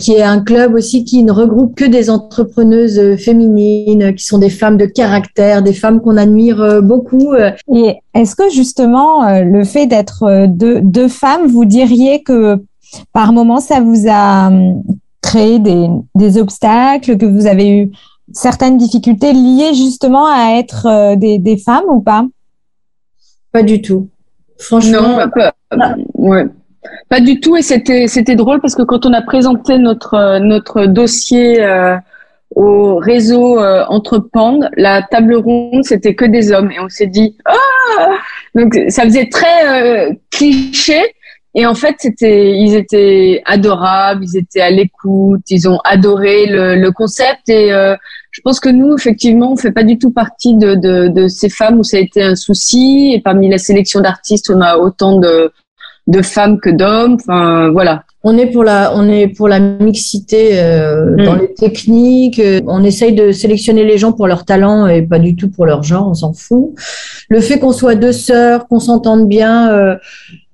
qui 0.00 0.14
est 0.14 0.22
un 0.22 0.40
club 0.40 0.74
aussi 0.74 1.04
qui 1.04 1.22
ne 1.22 1.30
regroupe 1.30 1.76
que 1.76 1.84
des 1.84 2.10
entrepreneuses 2.10 2.98
euh, 2.98 3.16
féminines, 3.16 4.16
qui 4.16 4.24
sont 4.24 4.38
des 4.38 4.50
femmes 4.50 4.76
de 4.76 4.86
caractère, 4.86 5.62
des 5.62 5.74
femmes 5.74 6.00
qu'on 6.00 6.16
admire 6.16 6.82
beaucoup. 6.82 7.34
Et 7.72 7.96
est-ce 8.14 8.34
que 8.34 8.50
justement 8.50 9.40
le 9.40 9.64
fait 9.64 9.86
d'être 9.86 10.46
deux, 10.48 11.08
femmes, 11.08 11.46
vous 11.46 11.64
diriez 11.64 12.22
que 12.22 12.58
par 13.12 13.32
moment 13.32 13.60
ça 13.60 13.80
vous 13.80 14.06
a 14.08 14.48
hum, 14.48 14.82
créé 15.22 15.58
des 15.58 16.38
obstacles, 16.38 17.16
que 17.16 17.26
vous 17.26 17.46
avez 17.46 17.68
eu 17.68 17.90
certaines 18.32 18.76
difficultés 18.76 19.32
liées 19.32 19.74
justement 19.74 20.26
à 20.26 20.58
être 20.58 20.86
euh, 20.86 21.16
des, 21.16 21.38
des, 21.38 21.56
femmes 21.56 21.84
ou 21.88 22.00
pas? 22.00 22.26
Pas 23.52 23.62
du 23.62 23.82
tout. 23.82 24.08
Franchement, 24.58 25.18
non, 25.18 25.30
pas, 25.30 25.54
ouais. 26.14 26.46
pas 27.08 27.20
du 27.20 27.40
tout. 27.40 27.56
Et 27.56 27.62
c'était 27.62 28.06
c'était 28.06 28.36
drôle 28.36 28.60
parce 28.60 28.74
que 28.74 28.82
quand 28.82 29.06
on 29.06 29.12
a 29.12 29.22
présenté 29.22 29.78
notre 29.78 30.38
notre 30.38 30.86
dossier 30.86 31.60
euh, 31.60 31.96
au 32.54 32.96
réseau 32.96 33.58
euh, 33.58 33.84
Entreprendre, 33.88 34.68
la 34.76 35.02
table 35.02 35.34
ronde 35.36 35.84
c'était 35.84 36.14
que 36.14 36.24
des 36.24 36.52
hommes 36.52 36.70
et 36.70 36.80
on 36.80 36.88
s'est 36.88 37.06
dit 37.06 37.36
ah 37.44 38.10
donc 38.54 38.78
ça 38.88 39.02
faisait 39.04 39.28
très 39.28 40.08
euh, 40.08 40.12
cliché. 40.30 41.00
Et 41.54 41.66
en 41.66 41.74
fait, 41.74 41.94
c'était, 41.98 42.56
ils 42.56 42.74
étaient 42.74 43.42
adorables, 43.44 44.24
ils 44.24 44.36
étaient 44.38 44.60
à 44.60 44.70
l'écoute, 44.70 45.42
ils 45.48 45.68
ont 45.68 45.78
adoré 45.84 46.46
le, 46.46 46.74
le 46.74 46.90
concept. 46.90 47.48
Et 47.48 47.72
euh, 47.72 47.94
je 48.32 48.40
pense 48.42 48.58
que 48.58 48.68
nous, 48.68 48.96
effectivement, 48.96 49.52
on 49.52 49.56
fait 49.56 49.70
pas 49.70 49.84
du 49.84 49.96
tout 49.96 50.10
partie 50.10 50.56
de, 50.56 50.74
de, 50.74 51.06
de, 51.06 51.28
ces 51.28 51.48
femmes 51.48 51.78
où 51.78 51.84
ça 51.84 51.98
a 51.98 52.00
été 52.00 52.22
un 52.22 52.34
souci. 52.34 53.12
Et 53.14 53.20
parmi 53.20 53.48
la 53.48 53.58
sélection 53.58 54.00
d'artistes, 54.00 54.50
on 54.52 54.60
a 54.60 54.78
autant 54.78 55.20
de, 55.20 55.52
de 56.08 56.22
femmes 56.22 56.58
que 56.58 56.70
d'hommes. 56.70 57.18
Enfin, 57.20 57.70
voilà. 57.70 58.02
On 58.24 58.36
est 58.36 58.46
pour 58.46 58.64
la, 58.64 58.92
on 58.96 59.08
est 59.08 59.28
pour 59.28 59.48
la 59.48 59.60
mixité 59.60 60.58
euh, 60.58 61.14
dans 61.24 61.36
mm. 61.36 61.40
les 61.40 61.54
techniques. 61.54 62.42
On 62.66 62.82
essaye 62.82 63.12
de 63.12 63.30
sélectionner 63.30 63.84
les 63.84 63.98
gens 63.98 64.12
pour 64.12 64.26
leur 64.26 64.44
talent 64.44 64.88
et 64.88 65.02
pas 65.02 65.20
du 65.20 65.36
tout 65.36 65.50
pour 65.50 65.66
leur 65.66 65.84
genre. 65.84 66.08
On 66.08 66.14
s'en 66.14 66.32
fout. 66.32 66.74
Le 67.28 67.40
fait 67.40 67.60
qu'on 67.60 67.72
soit 67.72 67.94
deux 67.94 68.12
sœurs, 68.12 68.66
qu'on 68.66 68.80
s'entende 68.80 69.28
bien. 69.28 69.70
Euh, 69.70 69.96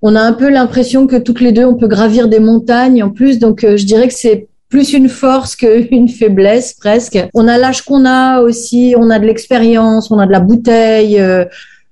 on 0.03 0.17
a 0.17 0.21
un 0.21 0.33
peu 0.33 0.49
l'impression 0.49 1.07
que 1.07 1.17
toutes 1.17 1.41
les 1.41 1.53
deux, 1.53 1.65
on 1.65 1.75
peut 1.75 1.89
gravir 1.89 2.29
des 2.29 2.41
montagnes 2.41 3.03
en 3.03 3.11
plus. 3.11 3.39
Donc, 3.39 3.65
euh, 3.65 3.77
je 3.77 3.85
dirais 3.85 4.09
que 4.09 4.15
c'est 4.15 4.49
plus 4.69 4.93
une 4.93 5.09
force 5.09 5.57
qu'une 5.61 6.09
faiblesse 6.09 6.75
presque. 6.75 7.19
On 7.35 7.49
a 7.49 7.59
l'âge 7.59 7.83
qu'on 7.83 8.05
a 8.07 8.41
aussi, 8.41 8.95
on 8.97 9.11
a 9.11 9.19
de 9.19 9.27
l'expérience, 9.27 10.11
on 10.11 10.19
a 10.19 10.27
de 10.27 10.33
la 10.33 10.41
bouteille. 10.41 11.21
Euh, 11.21 11.45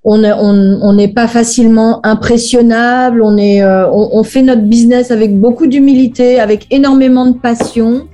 on 0.05 0.93
n'est 0.95 1.09
pas 1.09 1.29
facilement 1.29 2.01
impressionnable. 2.03 3.21
On 3.21 3.37
est, 3.37 3.63
euh, 3.63 3.91
on 3.91 4.23
fait 4.23 4.41
notre 4.41 4.63
business 4.63 5.11
avec 5.11 5.39
beaucoup 5.39 5.67
d'humilité, 5.67 6.41
avec 6.41 6.67
énormément 6.71 7.27
de 7.27 7.37
passion. 7.37 8.09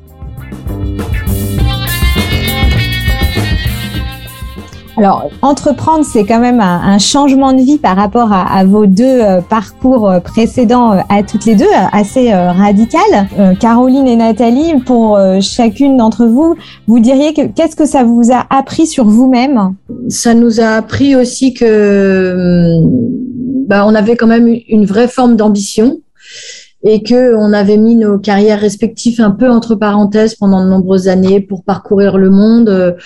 Alors, 4.96 5.28
entreprendre, 5.42 6.04
c'est 6.04 6.24
quand 6.24 6.38
même 6.38 6.60
un, 6.60 6.98
changement 6.98 7.52
de 7.52 7.60
vie 7.60 7.78
par 7.78 7.96
rapport 7.96 8.32
à, 8.32 8.64
vos 8.64 8.86
deux 8.86 9.04
euh, 9.04 9.40
parcours 9.40 10.08
euh, 10.08 10.20
précédents 10.20 10.92
euh, 10.92 11.00
à 11.08 11.24
toutes 11.24 11.46
les 11.46 11.56
deux, 11.56 11.66
assez 11.92 12.32
radical. 12.32 13.02
Caroline 13.58 14.06
et 14.06 14.16
Nathalie, 14.16 14.74
pour 14.86 15.18
chacune 15.40 15.96
d'entre 15.96 16.26
vous, 16.26 16.54
vous 16.86 17.00
diriez 17.00 17.34
que 17.34 17.46
qu'est-ce 17.46 17.76
que 17.76 17.86
ça 17.86 18.04
vous 18.04 18.32
a 18.32 18.46
appris 18.50 18.86
sur 18.86 19.04
vous-même? 19.04 19.74
Ça 20.08 20.34
nous 20.34 20.60
a 20.60 20.68
appris 20.76 21.16
aussi 21.16 21.54
que 21.54 22.78
bah, 23.66 23.84
on 23.86 23.94
avait 23.94 24.16
quand 24.16 24.26
même 24.26 24.48
une 24.68 24.84
vraie 24.84 25.08
forme 25.08 25.36
d'ambition 25.36 25.98
et 26.82 27.02
que 27.02 27.34
on 27.36 27.52
avait 27.52 27.78
mis 27.78 27.96
nos 27.96 28.18
carrières 28.18 28.60
respectives 28.60 29.20
un 29.20 29.30
peu 29.30 29.50
entre 29.50 29.74
parenthèses 29.74 30.34
pendant 30.34 30.64
de 30.64 30.68
nombreuses 30.68 31.08
années 31.08 31.40
pour 31.40 31.64
parcourir 31.64 32.18
le 32.18 32.30
monde 32.30 32.96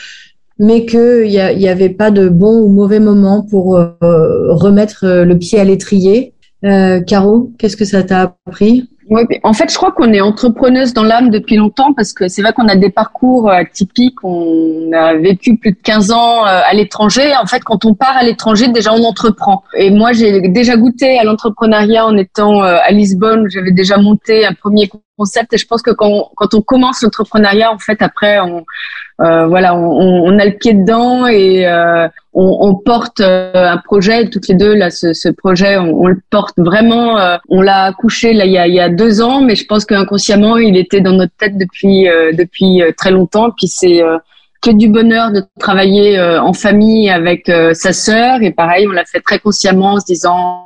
mais 0.58 0.86
qu'il 0.86 1.22
n'y 1.22 1.34
y 1.34 1.68
avait 1.68 1.88
pas 1.88 2.10
de 2.10 2.28
bon 2.28 2.62
ou 2.62 2.68
mauvais 2.68 3.00
moment 3.00 3.42
pour 3.48 3.76
euh, 3.76 3.92
remettre 4.02 5.04
euh, 5.04 5.24
le 5.24 5.38
pied 5.38 5.60
à 5.60 5.64
l'étrier. 5.64 6.34
Euh, 6.64 7.00
Caro, 7.00 7.52
qu'est-ce 7.58 7.76
que 7.76 7.84
ça 7.84 8.02
t'a 8.02 8.34
appris? 8.46 8.88
Oui, 9.10 9.22
en 9.42 9.54
fait, 9.54 9.70
je 9.70 9.76
crois 9.76 9.92
qu'on 9.92 10.12
est 10.12 10.20
entrepreneuse 10.20 10.92
dans 10.92 11.04
l'âme 11.04 11.30
depuis 11.30 11.56
longtemps 11.56 11.94
parce 11.94 12.12
que 12.12 12.28
c'est 12.28 12.42
vrai 12.42 12.52
qu'on 12.52 12.68
a 12.68 12.76
des 12.76 12.90
parcours 12.90 13.48
atypiques. 13.50 14.22
On 14.22 14.92
a 14.92 15.14
vécu 15.14 15.56
plus 15.56 15.72
de 15.72 15.78
15 15.82 16.10
ans 16.10 16.42
à 16.44 16.74
l'étranger. 16.74 17.32
En 17.42 17.46
fait, 17.46 17.60
quand 17.60 17.86
on 17.86 17.94
part 17.94 18.18
à 18.18 18.22
l'étranger, 18.22 18.68
déjà 18.68 18.92
on 18.92 19.02
entreprend. 19.04 19.62
Et 19.78 19.90
moi, 19.90 20.12
j'ai 20.12 20.42
déjà 20.48 20.76
goûté 20.76 21.18
à 21.18 21.24
l'entrepreneuriat 21.24 22.04
en 22.04 22.18
étant 22.18 22.60
à 22.60 22.90
Lisbonne. 22.90 23.48
J'avais 23.48 23.70
déjà 23.70 23.96
monté 23.96 24.44
un 24.44 24.52
premier 24.52 24.90
concept. 25.18 25.52
Et 25.52 25.58
je 25.58 25.66
pense 25.66 25.82
que 25.82 25.90
quand, 25.90 26.30
quand 26.36 26.54
on 26.54 26.62
commence 26.62 27.02
l'entrepreneuriat, 27.02 27.72
en 27.72 27.78
fait, 27.78 28.00
après, 28.00 28.38
on, 28.40 28.64
euh, 29.20 29.46
voilà, 29.48 29.74
on, 29.74 30.24
on, 30.24 30.38
a 30.38 30.44
le 30.44 30.52
pied 30.52 30.74
dedans 30.74 31.26
et 31.26 31.66
euh, 31.66 32.06
on, 32.34 32.58
on, 32.60 32.74
porte 32.76 33.20
euh, 33.20 33.52
un 33.52 33.78
projet. 33.78 34.28
Toutes 34.30 34.46
les 34.46 34.54
deux, 34.54 34.74
là, 34.74 34.90
ce, 34.90 35.12
ce 35.12 35.28
projet, 35.28 35.76
on, 35.76 36.06
le 36.06 36.20
porte 36.30 36.54
vraiment. 36.58 37.18
Euh, 37.18 37.36
on 37.48 37.60
l'a 37.60 37.84
accouché 37.84 38.32
là 38.32 38.44
il 38.44 38.52
y, 38.52 38.58
a, 38.58 38.68
il 38.68 38.74
y 38.74 38.80
a 38.80 38.88
deux 38.88 39.20
ans, 39.20 39.40
mais 39.40 39.56
je 39.56 39.66
pense 39.66 39.84
qu'inconsciemment, 39.84 40.56
il 40.56 40.76
était 40.76 41.00
dans 41.00 41.12
notre 41.12 41.34
tête 41.36 41.58
depuis 41.58 42.06
depuis 42.32 42.80
très 42.96 43.10
longtemps. 43.10 43.50
Puis 43.50 43.66
c'est 43.66 44.02
que 44.62 44.70
du 44.70 44.88
bonheur 44.88 45.32
de 45.32 45.42
travailler 45.58 46.20
en 46.20 46.52
famille 46.52 47.10
avec 47.10 47.50
sa 47.72 47.92
sœur 47.92 48.42
et 48.42 48.52
pareil, 48.52 48.86
on 48.86 48.92
l'a 48.92 49.04
fait 49.04 49.20
très 49.20 49.40
consciemment 49.40 49.94
en 49.94 50.00
se 50.00 50.06
disant 50.06 50.64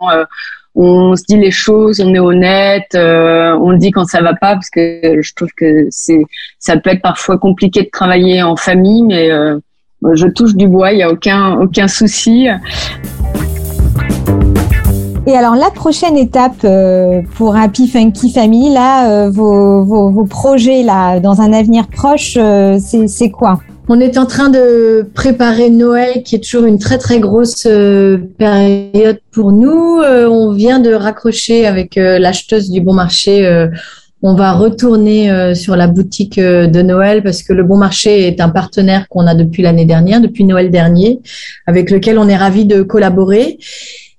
on 0.74 1.14
se 1.16 1.24
dit 1.28 1.36
les 1.36 1.50
choses, 1.50 2.00
on 2.00 2.14
est 2.14 2.18
honnête, 2.18 2.94
euh, 2.94 3.56
on 3.60 3.74
dit 3.74 3.90
quand 3.90 4.04
ça 4.04 4.22
va 4.22 4.32
pas 4.34 4.54
parce 4.54 4.70
que 4.70 5.20
je 5.20 5.34
trouve 5.34 5.50
que 5.56 5.86
c'est 5.90 6.24
ça 6.58 6.76
peut 6.76 6.90
être 6.90 7.02
parfois 7.02 7.38
compliqué 7.38 7.82
de 7.82 7.90
travailler 7.90 8.42
en 8.42 8.56
famille, 8.56 9.02
mais 9.02 9.30
euh, 9.30 9.58
je 10.14 10.26
touche 10.28 10.54
du 10.54 10.68
bois, 10.68 10.92
il 10.92 10.98
y 10.98 11.02
a 11.02 11.10
aucun 11.10 11.60
aucun 11.60 11.88
souci. 11.88 12.48
Et 15.26 15.36
alors 15.36 15.54
la 15.54 15.70
prochaine 15.70 16.16
étape 16.16 16.64
euh, 16.64 17.20
pour 17.36 17.54
Happy 17.54 17.86
Funky 17.86 18.32
Family, 18.32 18.72
là, 18.72 19.28
vos, 19.28 19.84
vos, 19.84 20.10
vos, 20.10 20.24
projets 20.24 20.82
là 20.82 21.20
dans 21.20 21.42
un 21.42 21.52
avenir 21.52 21.86
proche, 21.88 22.38
c'est 22.78 23.30
quoi? 23.30 23.60
On 23.92 24.00
est 24.00 24.16
en 24.16 24.24
train 24.24 24.48
de 24.48 25.06
préparer 25.12 25.68
Noël, 25.68 26.22
qui 26.22 26.36
est 26.36 26.38
toujours 26.38 26.64
une 26.64 26.78
très 26.78 26.96
très 26.96 27.20
grosse 27.20 27.66
euh, 27.66 28.16
période 28.38 29.20
pour 29.30 29.52
nous. 29.52 30.00
Euh, 30.00 30.26
on 30.26 30.54
vient 30.54 30.78
de 30.78 30.94
raccrocher 30.94 31.66
avec 31.66 31.98
euh, 31.98 32.18
l'acheteuse 32.18 32.70
du 32.70 32.80
bon 32.80 32.94
marché. 32.94 33.66
on 34.22 34.34
va 34.34 34.52
retourner 34.52 35.54
sur 35.54 35.76
la 35.76 35.88
boutique 35.88 36.40
de 36.40 36.82
Noël 36.82 37.22
parce 37.22 37.42
que 37.42 37.52
le 37.52 37.64
Bon 37.64 37.76
Marché 37.76 38.28
est 38.28 38.40
un 38.40 38.50
partenaire 38.50 39.08
qu'on 39.08 39.26
a 39.26 39.34
depuis 39.34 39.62
l'année 39.62 39.84
dernière, 39.84 40.20
depuis 40.20 40.44
Noël 40.44 40.70
dernier, 40.70 41.20
avec 41.66 41.90
lequel 41.90 42.18
on 42.18 42.28
est 42.28 42.36
ravi 42.36 42.64
de 42.64 42.82
collaborer. 42.82 43.58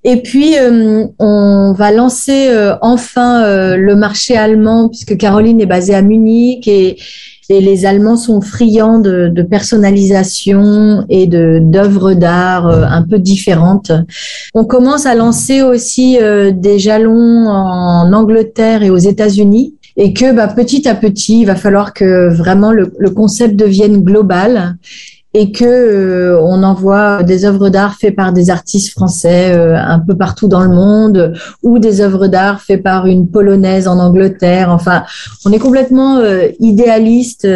Et 0.04 0.18
puis, 0.18 0.56
on 1.20 1.74
va 1.76 1.92
lancer 1.94 2.50
enfin 2.82 3.76
le 3.78 3.96
marché 3.96 4.36
allemand, 4.36 4.90
puisque 4.90 5.16
Caroline 5.16 5.62
est 5.62 5.72
basée 5.76 5.96
à 5.96 6.02
Munich 6.02 6.68
et, 6.68 6.98
et 7.50 7.62
les 7.62 7.86
Allemands 7.86 8.18
sont 8.18 8.42
friands 8.42 9.00
de, 9.00 9.28
de 9.28 9.42
personnalisation 9.42 11.06
et 11.10 11.28
de 11.28 11.60
d'œuvres 11.62 12.14
d'art 12.14 12.68
euh, 12.68 12.84
un 12.88 13.04
peu 13.04 13.20
différentes. 13.20 13.92
On 14.54 14.66
commence 14.66 15.06
à 15.06 15.16
lancer 15.16 15.62
aussi 15.62 16.18
euh, 16.22 16.52
des 16.52 16.80
jalons 16.80 17.48
en 17.48 18.12
Angleterre 18.14 18.84
et 18.84 18.90
aux 18.90 18.98
États-Unis 18.98 19.76
et 19.96 20.14
que 20.14 20.34
bah, 20.34 20.48
petit 20.48 20.88
à 20.88 20.96
petit, 20.96 21.42
il 21.42 21.46
va 21.46 21.56
falloir 21.56 21.94
que 21.94 22.34
vraiment 22.34 22.72
le, 22.72 22.94
le 22.98 23.10
concept 23.12 23.56
devienne 23.56 24.04
global 24.04 24.78
et 25.34 25.52
que 25.52 25.66
euh, 25.66 26.40
on 26.42 26.62
envoie 26.64 27.24
des 27.24 27.46
œuvres 27.46 27.70
d'art 27.70 27.96
faites 27.96 28.16
par 28.16 28.34
des 28.34 28.50
artistes 28.50 28.92
français 28.92 29.52
euh, 29.52 29.76
un 29.76 30.00
peu 30.00 30.16
partout 30.16 30.48
dans 30.48 30.62
le 30.62 30.70
monde 30.70 31.34
ou 31.64 31.80
des 31.80 32.02
œuvres 32.02 32.28
d'art 32.28 32.62
faites 32.62 32.84
par 32.84 33.08
une 33.08 33.28
polonaise 33.28 33.88
en 33.88 33.98
Angleterre. 33.98 34.70
Enfin, 34.70 35.04
on 35.46 35.52
est 35.52 35.60
complètement 35.60 36.18
euh, 36.18 36.48
idéaliste 36.60 37.48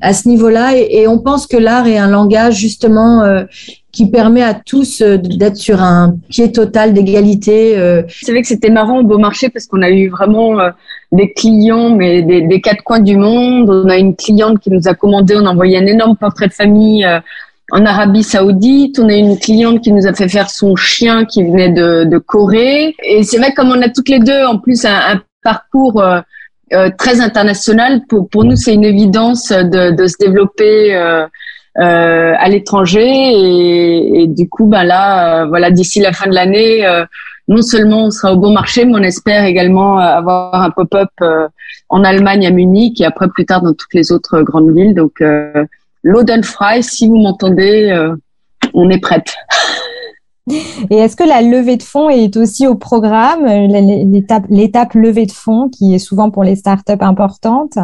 à 0.00 0.12
ce 0.12 0.28
niveau-là 0.28 0.76
et, 0.76 1.06
on 1.08 1.18
pense 1.18 1.46
que 1.46 1.56
l'art 1.56 1.86
est 1.86 1.98
un 1.98 2.08
langage 2.08 2.56
justement 2.56 3.44
qui 3.92 4.10
permet 4.10 4.42
à 4.42 4.54
tous 4.54 5.02
euh, 5.02 5.18
d'être 5.18 5.56
sur 5.56 5.82
un 5.82 6.16
pied 6.30 6.50
total 6.50 6.94
d'égalité. 6.94 7.78
Euh. 7.78 8.02
C'est 8.08 8.32
vrai 8.32 8.40
que 8.40 8.48
c'était 8.48 8.70
marrant 8.70 9.00
au 9.00 9.04
beau 9.04 9.18
marché 9.18 9.50
parce 9.50 9.66
qu'on 9.66 9.82
a 9.82 9.90
eu 9.90 10.08
vraiment 10.08 10.58
euh, 10.58 10.70
des 11.12 11.32
clients, 11.32 11.90
mais 11.90 12.22
des, 12.22 12.42
des, 12.42 12.60
quatre 12.60 12.82
coins 12.82 13.00
du 13.00 13.16
monde. 13.16 13.68
On 13.70 13.88
a 13.88 13.96
une 13.96 14.16
cliente 14.16 14.58
qui 14.60 14.70
nous 14.70 14.88
a 14.88 14.94
commandé, 14.94 15.34
on 15.36 15.46
a 15.46 15.50
envoyé 15.50 15.78
un 15.78 15.86
énorme 15.86 16.16
portrait 16.16 16.48
de 16.48 16.52
famille 16.52 17.06
en 17.70 17.86
Arabie 17.86 18.22
Saoudite. 18.22 18.98
On 18.98 19.08
a 19.08 19.14
une 19.14 19.38
cliente 19.38 19.82
qui 19.82 19.92
nous 19.92 20.06
a 20.06 20.12
fait 20.12 20.28
faire 20.28 20.50
son 20.50 20.74
chien 20.74 21.24
qui 21.24 21.44
venait 21.44 21.70
de, 21.70 22.04
de 22.04 22.18
Corée. 22.18 22.94
Et 23.04 23.22
c'est 23.22 23.38
vrai 23.38 23.52
comme 23.52 23.68
on 23.68 23.82
a 23.82 23.88
toutes 23.88 24.08
les 24.08 24.20
deux 24.20 24.44
en 24.44 24.58
plus 24.58 24.84
un, 24.84 24.94
un 24.94 25.22
parcours 25.42 26.02
très 26.98 27.20
international. 27.20 28.00
Pour, 28.08 28.28
pour 28.28 28.44
nous, 28.44 28.56
c'est 28.56 28.74
une 28.74 28.84
évidence 28.84 29.50
de, 29.50 29.90
de 29.90 30.06
se 30.06 30.16
développer 30.18 30.96
euh, 31.78 32.34
à 32.38 32.50
l'étranger 32.50 33.00
et, 33.00 34.22
et, 34.22 34.26
du 34.26 34.46
coup 34.46 34.66
ben 34.66 34.84
là 34.84 35.40
euh, 35.40 35.46
voilà 35.46 35.70
d'ici 35.70 36.00
la 36.00 36.12
fin 36.12 36.28
de 36.28 36.34
l'année 36.34 36.86
euh, 36.86 37.06
non 37.48 37.62
seulement 37.62 38.04
on 38.06 38.10
sera 38.10 38.32
au 38.34 38.36
bon 38.36 38.52
marché 38.52 38.84
mais 38.84 38.94
on 38.94 39.02
espère 39.02 39.44
également 39.44 39.98
avoir 39.98 40.54
un 40.54 40.70
pop-up 40.70 41.10
en 41.88 42.04
Allemagne 42.04 42.46
à 42.46 42.50
Munich 42.50 43.00
et 43.00 43.04
après 43.04 43.28
plus 43.28 43.44
tard 43.44 43.62
dans 43.62 43.74
toutes 43.74 43.94
les 43.94 44.12
autres 44.12 44.42
grandes 44.42 44.72
villes. 44.72 44.94
Donc 44.94 45.22
Lodenfrei 46.02 46.82
si 46.82 47.08
vous 47.08 47.16
m'entendez 47.16 48.12
on 48.74 48.90
est 48.90 49.00
prête. 49.00 49.34
Et 50.90 50.96
est-ce 50.96 51.16
que 51.16 51.24
la 51.24 51.40
levée 51.40 51.76
de 51.76 51.82
fonds 51.82 52.10
est 52.10 52.36
aussi 52.36 52.66
au 52.66 52.74
programme, 52.74 53.46
l'étape 53.46 54.94
levée 54.94 55.26
de 55.26 55.32
fonds 55.32 55.68
qui 55.68 55.94
est 55.94 56.00
souvent 56.00 56.30
pour 56.30 56.42
les 56.42 56.56
startups 56.56 56.92
importante 57.00 57.78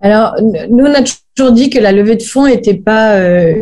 Alors, 0.00 0.34
nous, 0.70 0.84
on 0.84 0.94
a 0.94 1.02
toujours 1.34 1.52
dit 1.52 1.68
que 1.68 1.78
la 1.78 1.92
levée 1.92 2.16
de 2.16 2.22
fonds 2.22 2.46
n'était 2.46 2.74
pas 2.74 3.16
euh, 3.16 3.54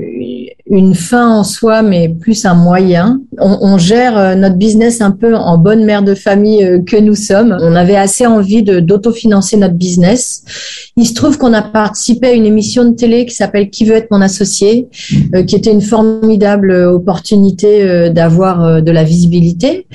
une 0.70 0.94
fin 0.94 1.37
en 1.37 1.44
soi, 1.44 1.82
mais 1.82 2.08
plus 2.08 2.44
un 2.44 2.54
moyen. 2.54 3.20
On, 3.38 3.78
gère 3.78 4.18
euh, 4.18 4.34
notre 4.34 4.56
business 4.56 5.00
un 5.00 5.12
peu 5.12 5.34
en 5.34 5.56
bonne 5.56 5.84
mère 5.84 6.02
de 6.02 6.14
famille 6.14 6.64
euh, 6.64 6.80
que 6.80 6.96
nous 6.96 7.14
sommes. 7.14 7.56
On 7.60 7.75
avait 7.75 7.96
assez 7.96 8.26
envie 8.26 8.62
d'autofinancer 8.62 9.56
notre 9.56 9.75
business. 9.75 10.44
Il 10.96 11.06
se 11.06 11.14
trouve 11.14 11.38
qu'on 11.38 11.52
a 11.52 11.62
participé 11.62 12.28
à 12.28 12.32
une 12.32 12.44
émission 12.44 12.84
de 12.84 12.94
télé 12.94 13.25
qui 13.25 13.34
s'appelle 13.34 13.70
Qui 13.70 13.84
veut 13.84 13.94
être 13.94 14.10
mon 14.10 14.20
associé, 14.20 14.88
qui 15.46 15.56
était 15.56 15.70
une 15.70 15.80
formidable 15.80 16.72
opportunité 16.72 18.10
d'avoir 18.10 18.82
de 18.82 18.90
la 18.90 19.04
visibilité. 19.04 19.87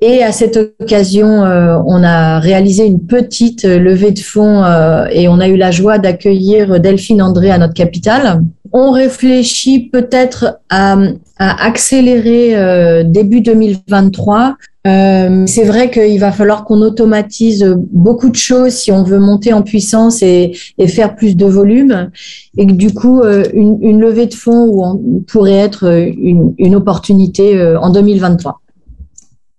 Et 0.00 0.22
à 0.22 0.32
cette 0.32 0.56
occasion, 0.56 1.26
on 1.26 2.02
a 2.04 2.38
réalisé 2.38 2.86
une 2.86 3.00
petite 3.00 3.64
levée 3.64 4.12
de 4.12 4.20
fonds 4.20 4.62
et 5.10 5.28
on 5.28 5.40
a 5.40 5.48
eu 5.48 5.56
la 5.56 5.70
joie 5.70 5.98
d'accueillir 5.98 6.78
Delphine 6.80 7.22
André 7.22 7.50
à 7.50 7.58
notre 7.58 7.74
capitale. 7.74 8.40
On 8.76 8.90
réfléchit 8.90 9.88
peut-être 9.88 10.58
à, 10.68 10.96
accélérer 11.38 12.56
euh, 12.56 13.04
début 13.04 13.40
2023. 13.40 14.56
Euh, 14.88 15.44
c'est 15.46 15.62
vrai 15.62 15.92
qu'il 15.92 16.18
va 16.18 16.32
falloir 16.32 16.64
qu'on 16.64 16.82
automatise 16.82 17.64
beaucoup 17.92 18.30
de 18.30 18.36
choses 18.36 18.72
si 18.72 18.90
on 18.90 19.04
veut 19.04 19.20
monter 19.20 19.52
en 19.52 19.62
puissance 19.62 20.22
et, 20.22 20.54
faire 20.88 21.14
plus 21.14 21.36
de 21.36 21.46
volume. 21.46 22.10
Et 22.58 22.66
que 22.66 22.72
du 22.72 22.92
coup, 22.92 23.20
euh, 23.20 23.44
une, 23.52 24.00
levée 24.00 24.26
de 24.26 24.34
fonds 24.34 25.00
pourrait 25.28 25.52
être 25.52 25.84
une, 26.18 26.52
une 26.58 26.74
opportunité 26.74 27.76
en 27.80 27.90
2023. 27.90 28.60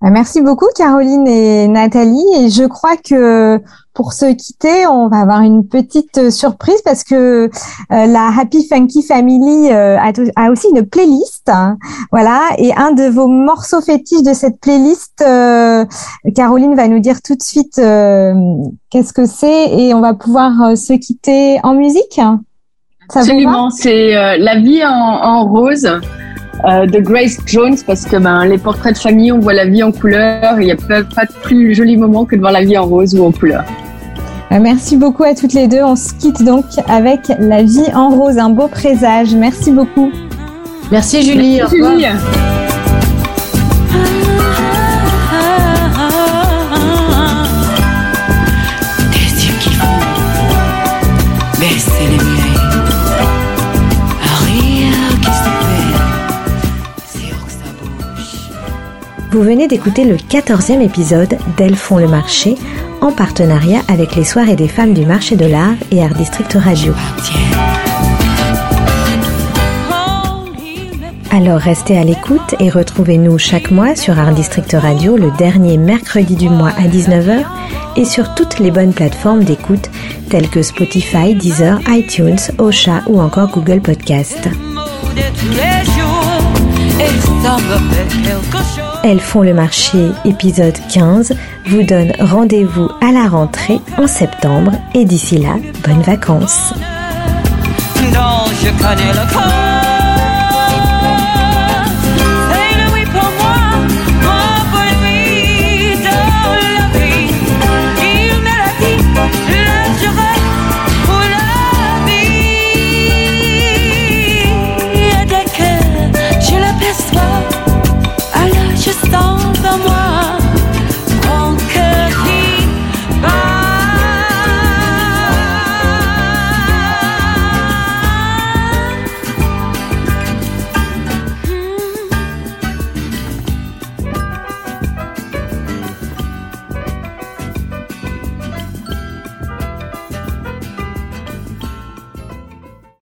Merci 0.02 0.42
beaucoup 0.42 0.68
Caroline 0.76 1.28
et 1.28 1.68
Nathalie. 1.68 2.26
Et 2.38 2.50
je 2.50 2.64
crois 2.66 2.98
que 2.98 3.60
pour 3.96 4.12
se 4.12 4.26
quitter, 4.34 4.86
on 4.88 5.08
va 5.08 5.22
avoir 5.22 5.42
une 5.42 5.68
petite 5.68 6.18
euh, 6.18 6.30
surprise 6.30 6.82
parce 6.84 7.04
que 7.04 7.16
euh, 7.46 7.50
la 7.90 8.30
Happy 8.38 8.68
Funky 8.68 9.02
Family 9.02 9.72
euh, 9.72 9.98
a, 10.36 10.52
aussi 10.52 10.68
une 10.76 10.86
playlist. 10.86 11.48
Hein. 11.48 11.78
voilà, 12.12 12.42
et 12.58 12.74
un 12.76 12.92
de 12.92 13.04
vos 13.04 13.28
morceaux 13.28 13.82
fétiches 13.82 14.24
de 14.24 14.34
cette 14.34 14.60
playlist, 14.60 15.24
Caroline 16.36 16.76
va 16.76 16.88
nous 16.88 17.00
dire 17.00 17.22
tout 17.22 17.36
de 17.36 17.42
suite 17.42 17.76
qu'est-ce 17.76 19.14
que 19.14 19.26
c'est 19.26 19.72
et 19.80 19.94
on 19.94 20.02
va 20.02 20.14
pouvoir 20.14 20.76
se 20.78 20.94
quitter 20.94 21.60
en 21.64 21.74
musique. 21.74 22.20
Absolument, 23.14 23.70
c'est 23.70 24.38
La 24.40 24.60
vie 24.60 24.84
en 24.84 25.46
rose. 25.48 25.88
De 26.64 27.00
Grace 27.00 27.38
Jones 27.46 27.78
parce 27.86 28.06
que 28.06 28.18
ben, 28.18 28.46
les 28.46 28.58
portraits 28.58 28.96
de 28.96 29.00
famille, 29.00 29.32
on 29.32 29.40
voit 29.40 29.54
la 29.54 29.66
vie 29.66 29.84
en 29.84 29.92
couleur. 29.92 30.60
Il 30.60 30.66
n'y 30.66 30.72
a 30.72 30.76
pas, 30.76 31.04
pas 31.04 31.26
de 31.26 31.34
plus 31.44 31.74
joli 31.76 31.98
moment 31.98 32.26
que 32.26 32.36
de 32.36 32.42
voir 32.42 32.52
la 32.52 32.64
vie 32.64 32.78
en 32.78 32.86
rose 32.86 33.16
ou 33.16 33.24
en 33.24 33.32
couleur. 33.32 33.64
Euh, 34.52 34.60
merci 34.62 34.96
beaucoup 34.96 35.24
à 35.24 35.34
toutes 35.34 35.54
les 35.54 35.68
deux. 35.68 35.82
On 35.82 35.96
se 35.96 36.14
quitte 36.14 36.44
donc 36.44 36.66
avec 36.88 37.20
La 37.40 37.64
vie 37.64 37.94
en 37.94 38.10
rose, 38.10 38.38
un 38.38 38.50
beau 38.50 38.68
présage. 38.68 39.34
Merci 39.36 39.72
beaucoup. 39.72 40.12
Merci 40.92 41.24
Julie. 41.24 41.58
Merci, 41.58 41.78
Julie. 41.78 42.06
Vous 59.36 59.44
venez 59.44 59.68
d'écouter 59.68 60.06
le 60.06 60.16
14e 60.16 60.80
épisode 60.80 61.38
d'Elles 61.58 61.76
font 61.76 61.98
le 61.98 62.08
marché 62.08 62.56
en 63.02 63.12
partenariat 63.12 63.82
avec 63.90 64.16
les 64.16 64.24
soirées 64.24 64.56
des 64.56 64.70
femmes 64.70 64.94
du 64.94 65.06
marché 65.06 65.36
de 65.36 65.46
l'art 65.46 65.76
et 65.92 66.02
Art 66.02 66.14
District 66.14 66.54
Radio. 66.54 66.94
Alors 71.32 71.60
restez 71.60 71.98
à 71.98 72.06
l'écoute 72.06 72.56
et 72.62 72.70
retrouvez-nous 72.70 73.38
chaque 73.38 73.72
mois 73.72 73.98
sur 73.98 74.18
Art 74.18 74.32
District 74.32 74.72
Radio 74.72 75.18
le 75.18 75.32
dernier 75.32 75.78
mercredi 75.78 76.38
du 76.38 76.48
mois 76.48 76.72
à 76.78 76.88
19h 76.88 77.44
et 77.98 78.06
sur 78.06 78.36
toutes 78.36 78.60
les 78.60 78.72
bonnes 78.72 78.94
plateformes 78.94 79.44
d'écoute 79.44 79.90
telles 80.30 80.50
que 80.50 80.62
Spotify, 80.62 81.36
Deezer, 81.36 81.82
iTunes, 81.90 82.40
Ocha 82.58 83.02
ou 83.08 83.20
encore 83.20 83.50
Google 83.50 83.82
Podcast. 83.82 84.48
Elles 89.08 89.22
font 89.22 89.44
le 89.44 89.54
marché 89.54 90.00
épisode 90.26 90.74
15 90.92 91.36
vous 91.68 91.84
donne 91.84 92.12
rendez-vous 92.20 92.90
à 93.02 93.12
la 93.12 93.28
rentrée 93.28 93.80
en 94.00 94.08
septembre 94.08 94.72
et 94.96 95.06
d'ici 95.06 95.38
là, 95.38 95.58
bonnes 95.84 96.02
vacances. 96.02 96.74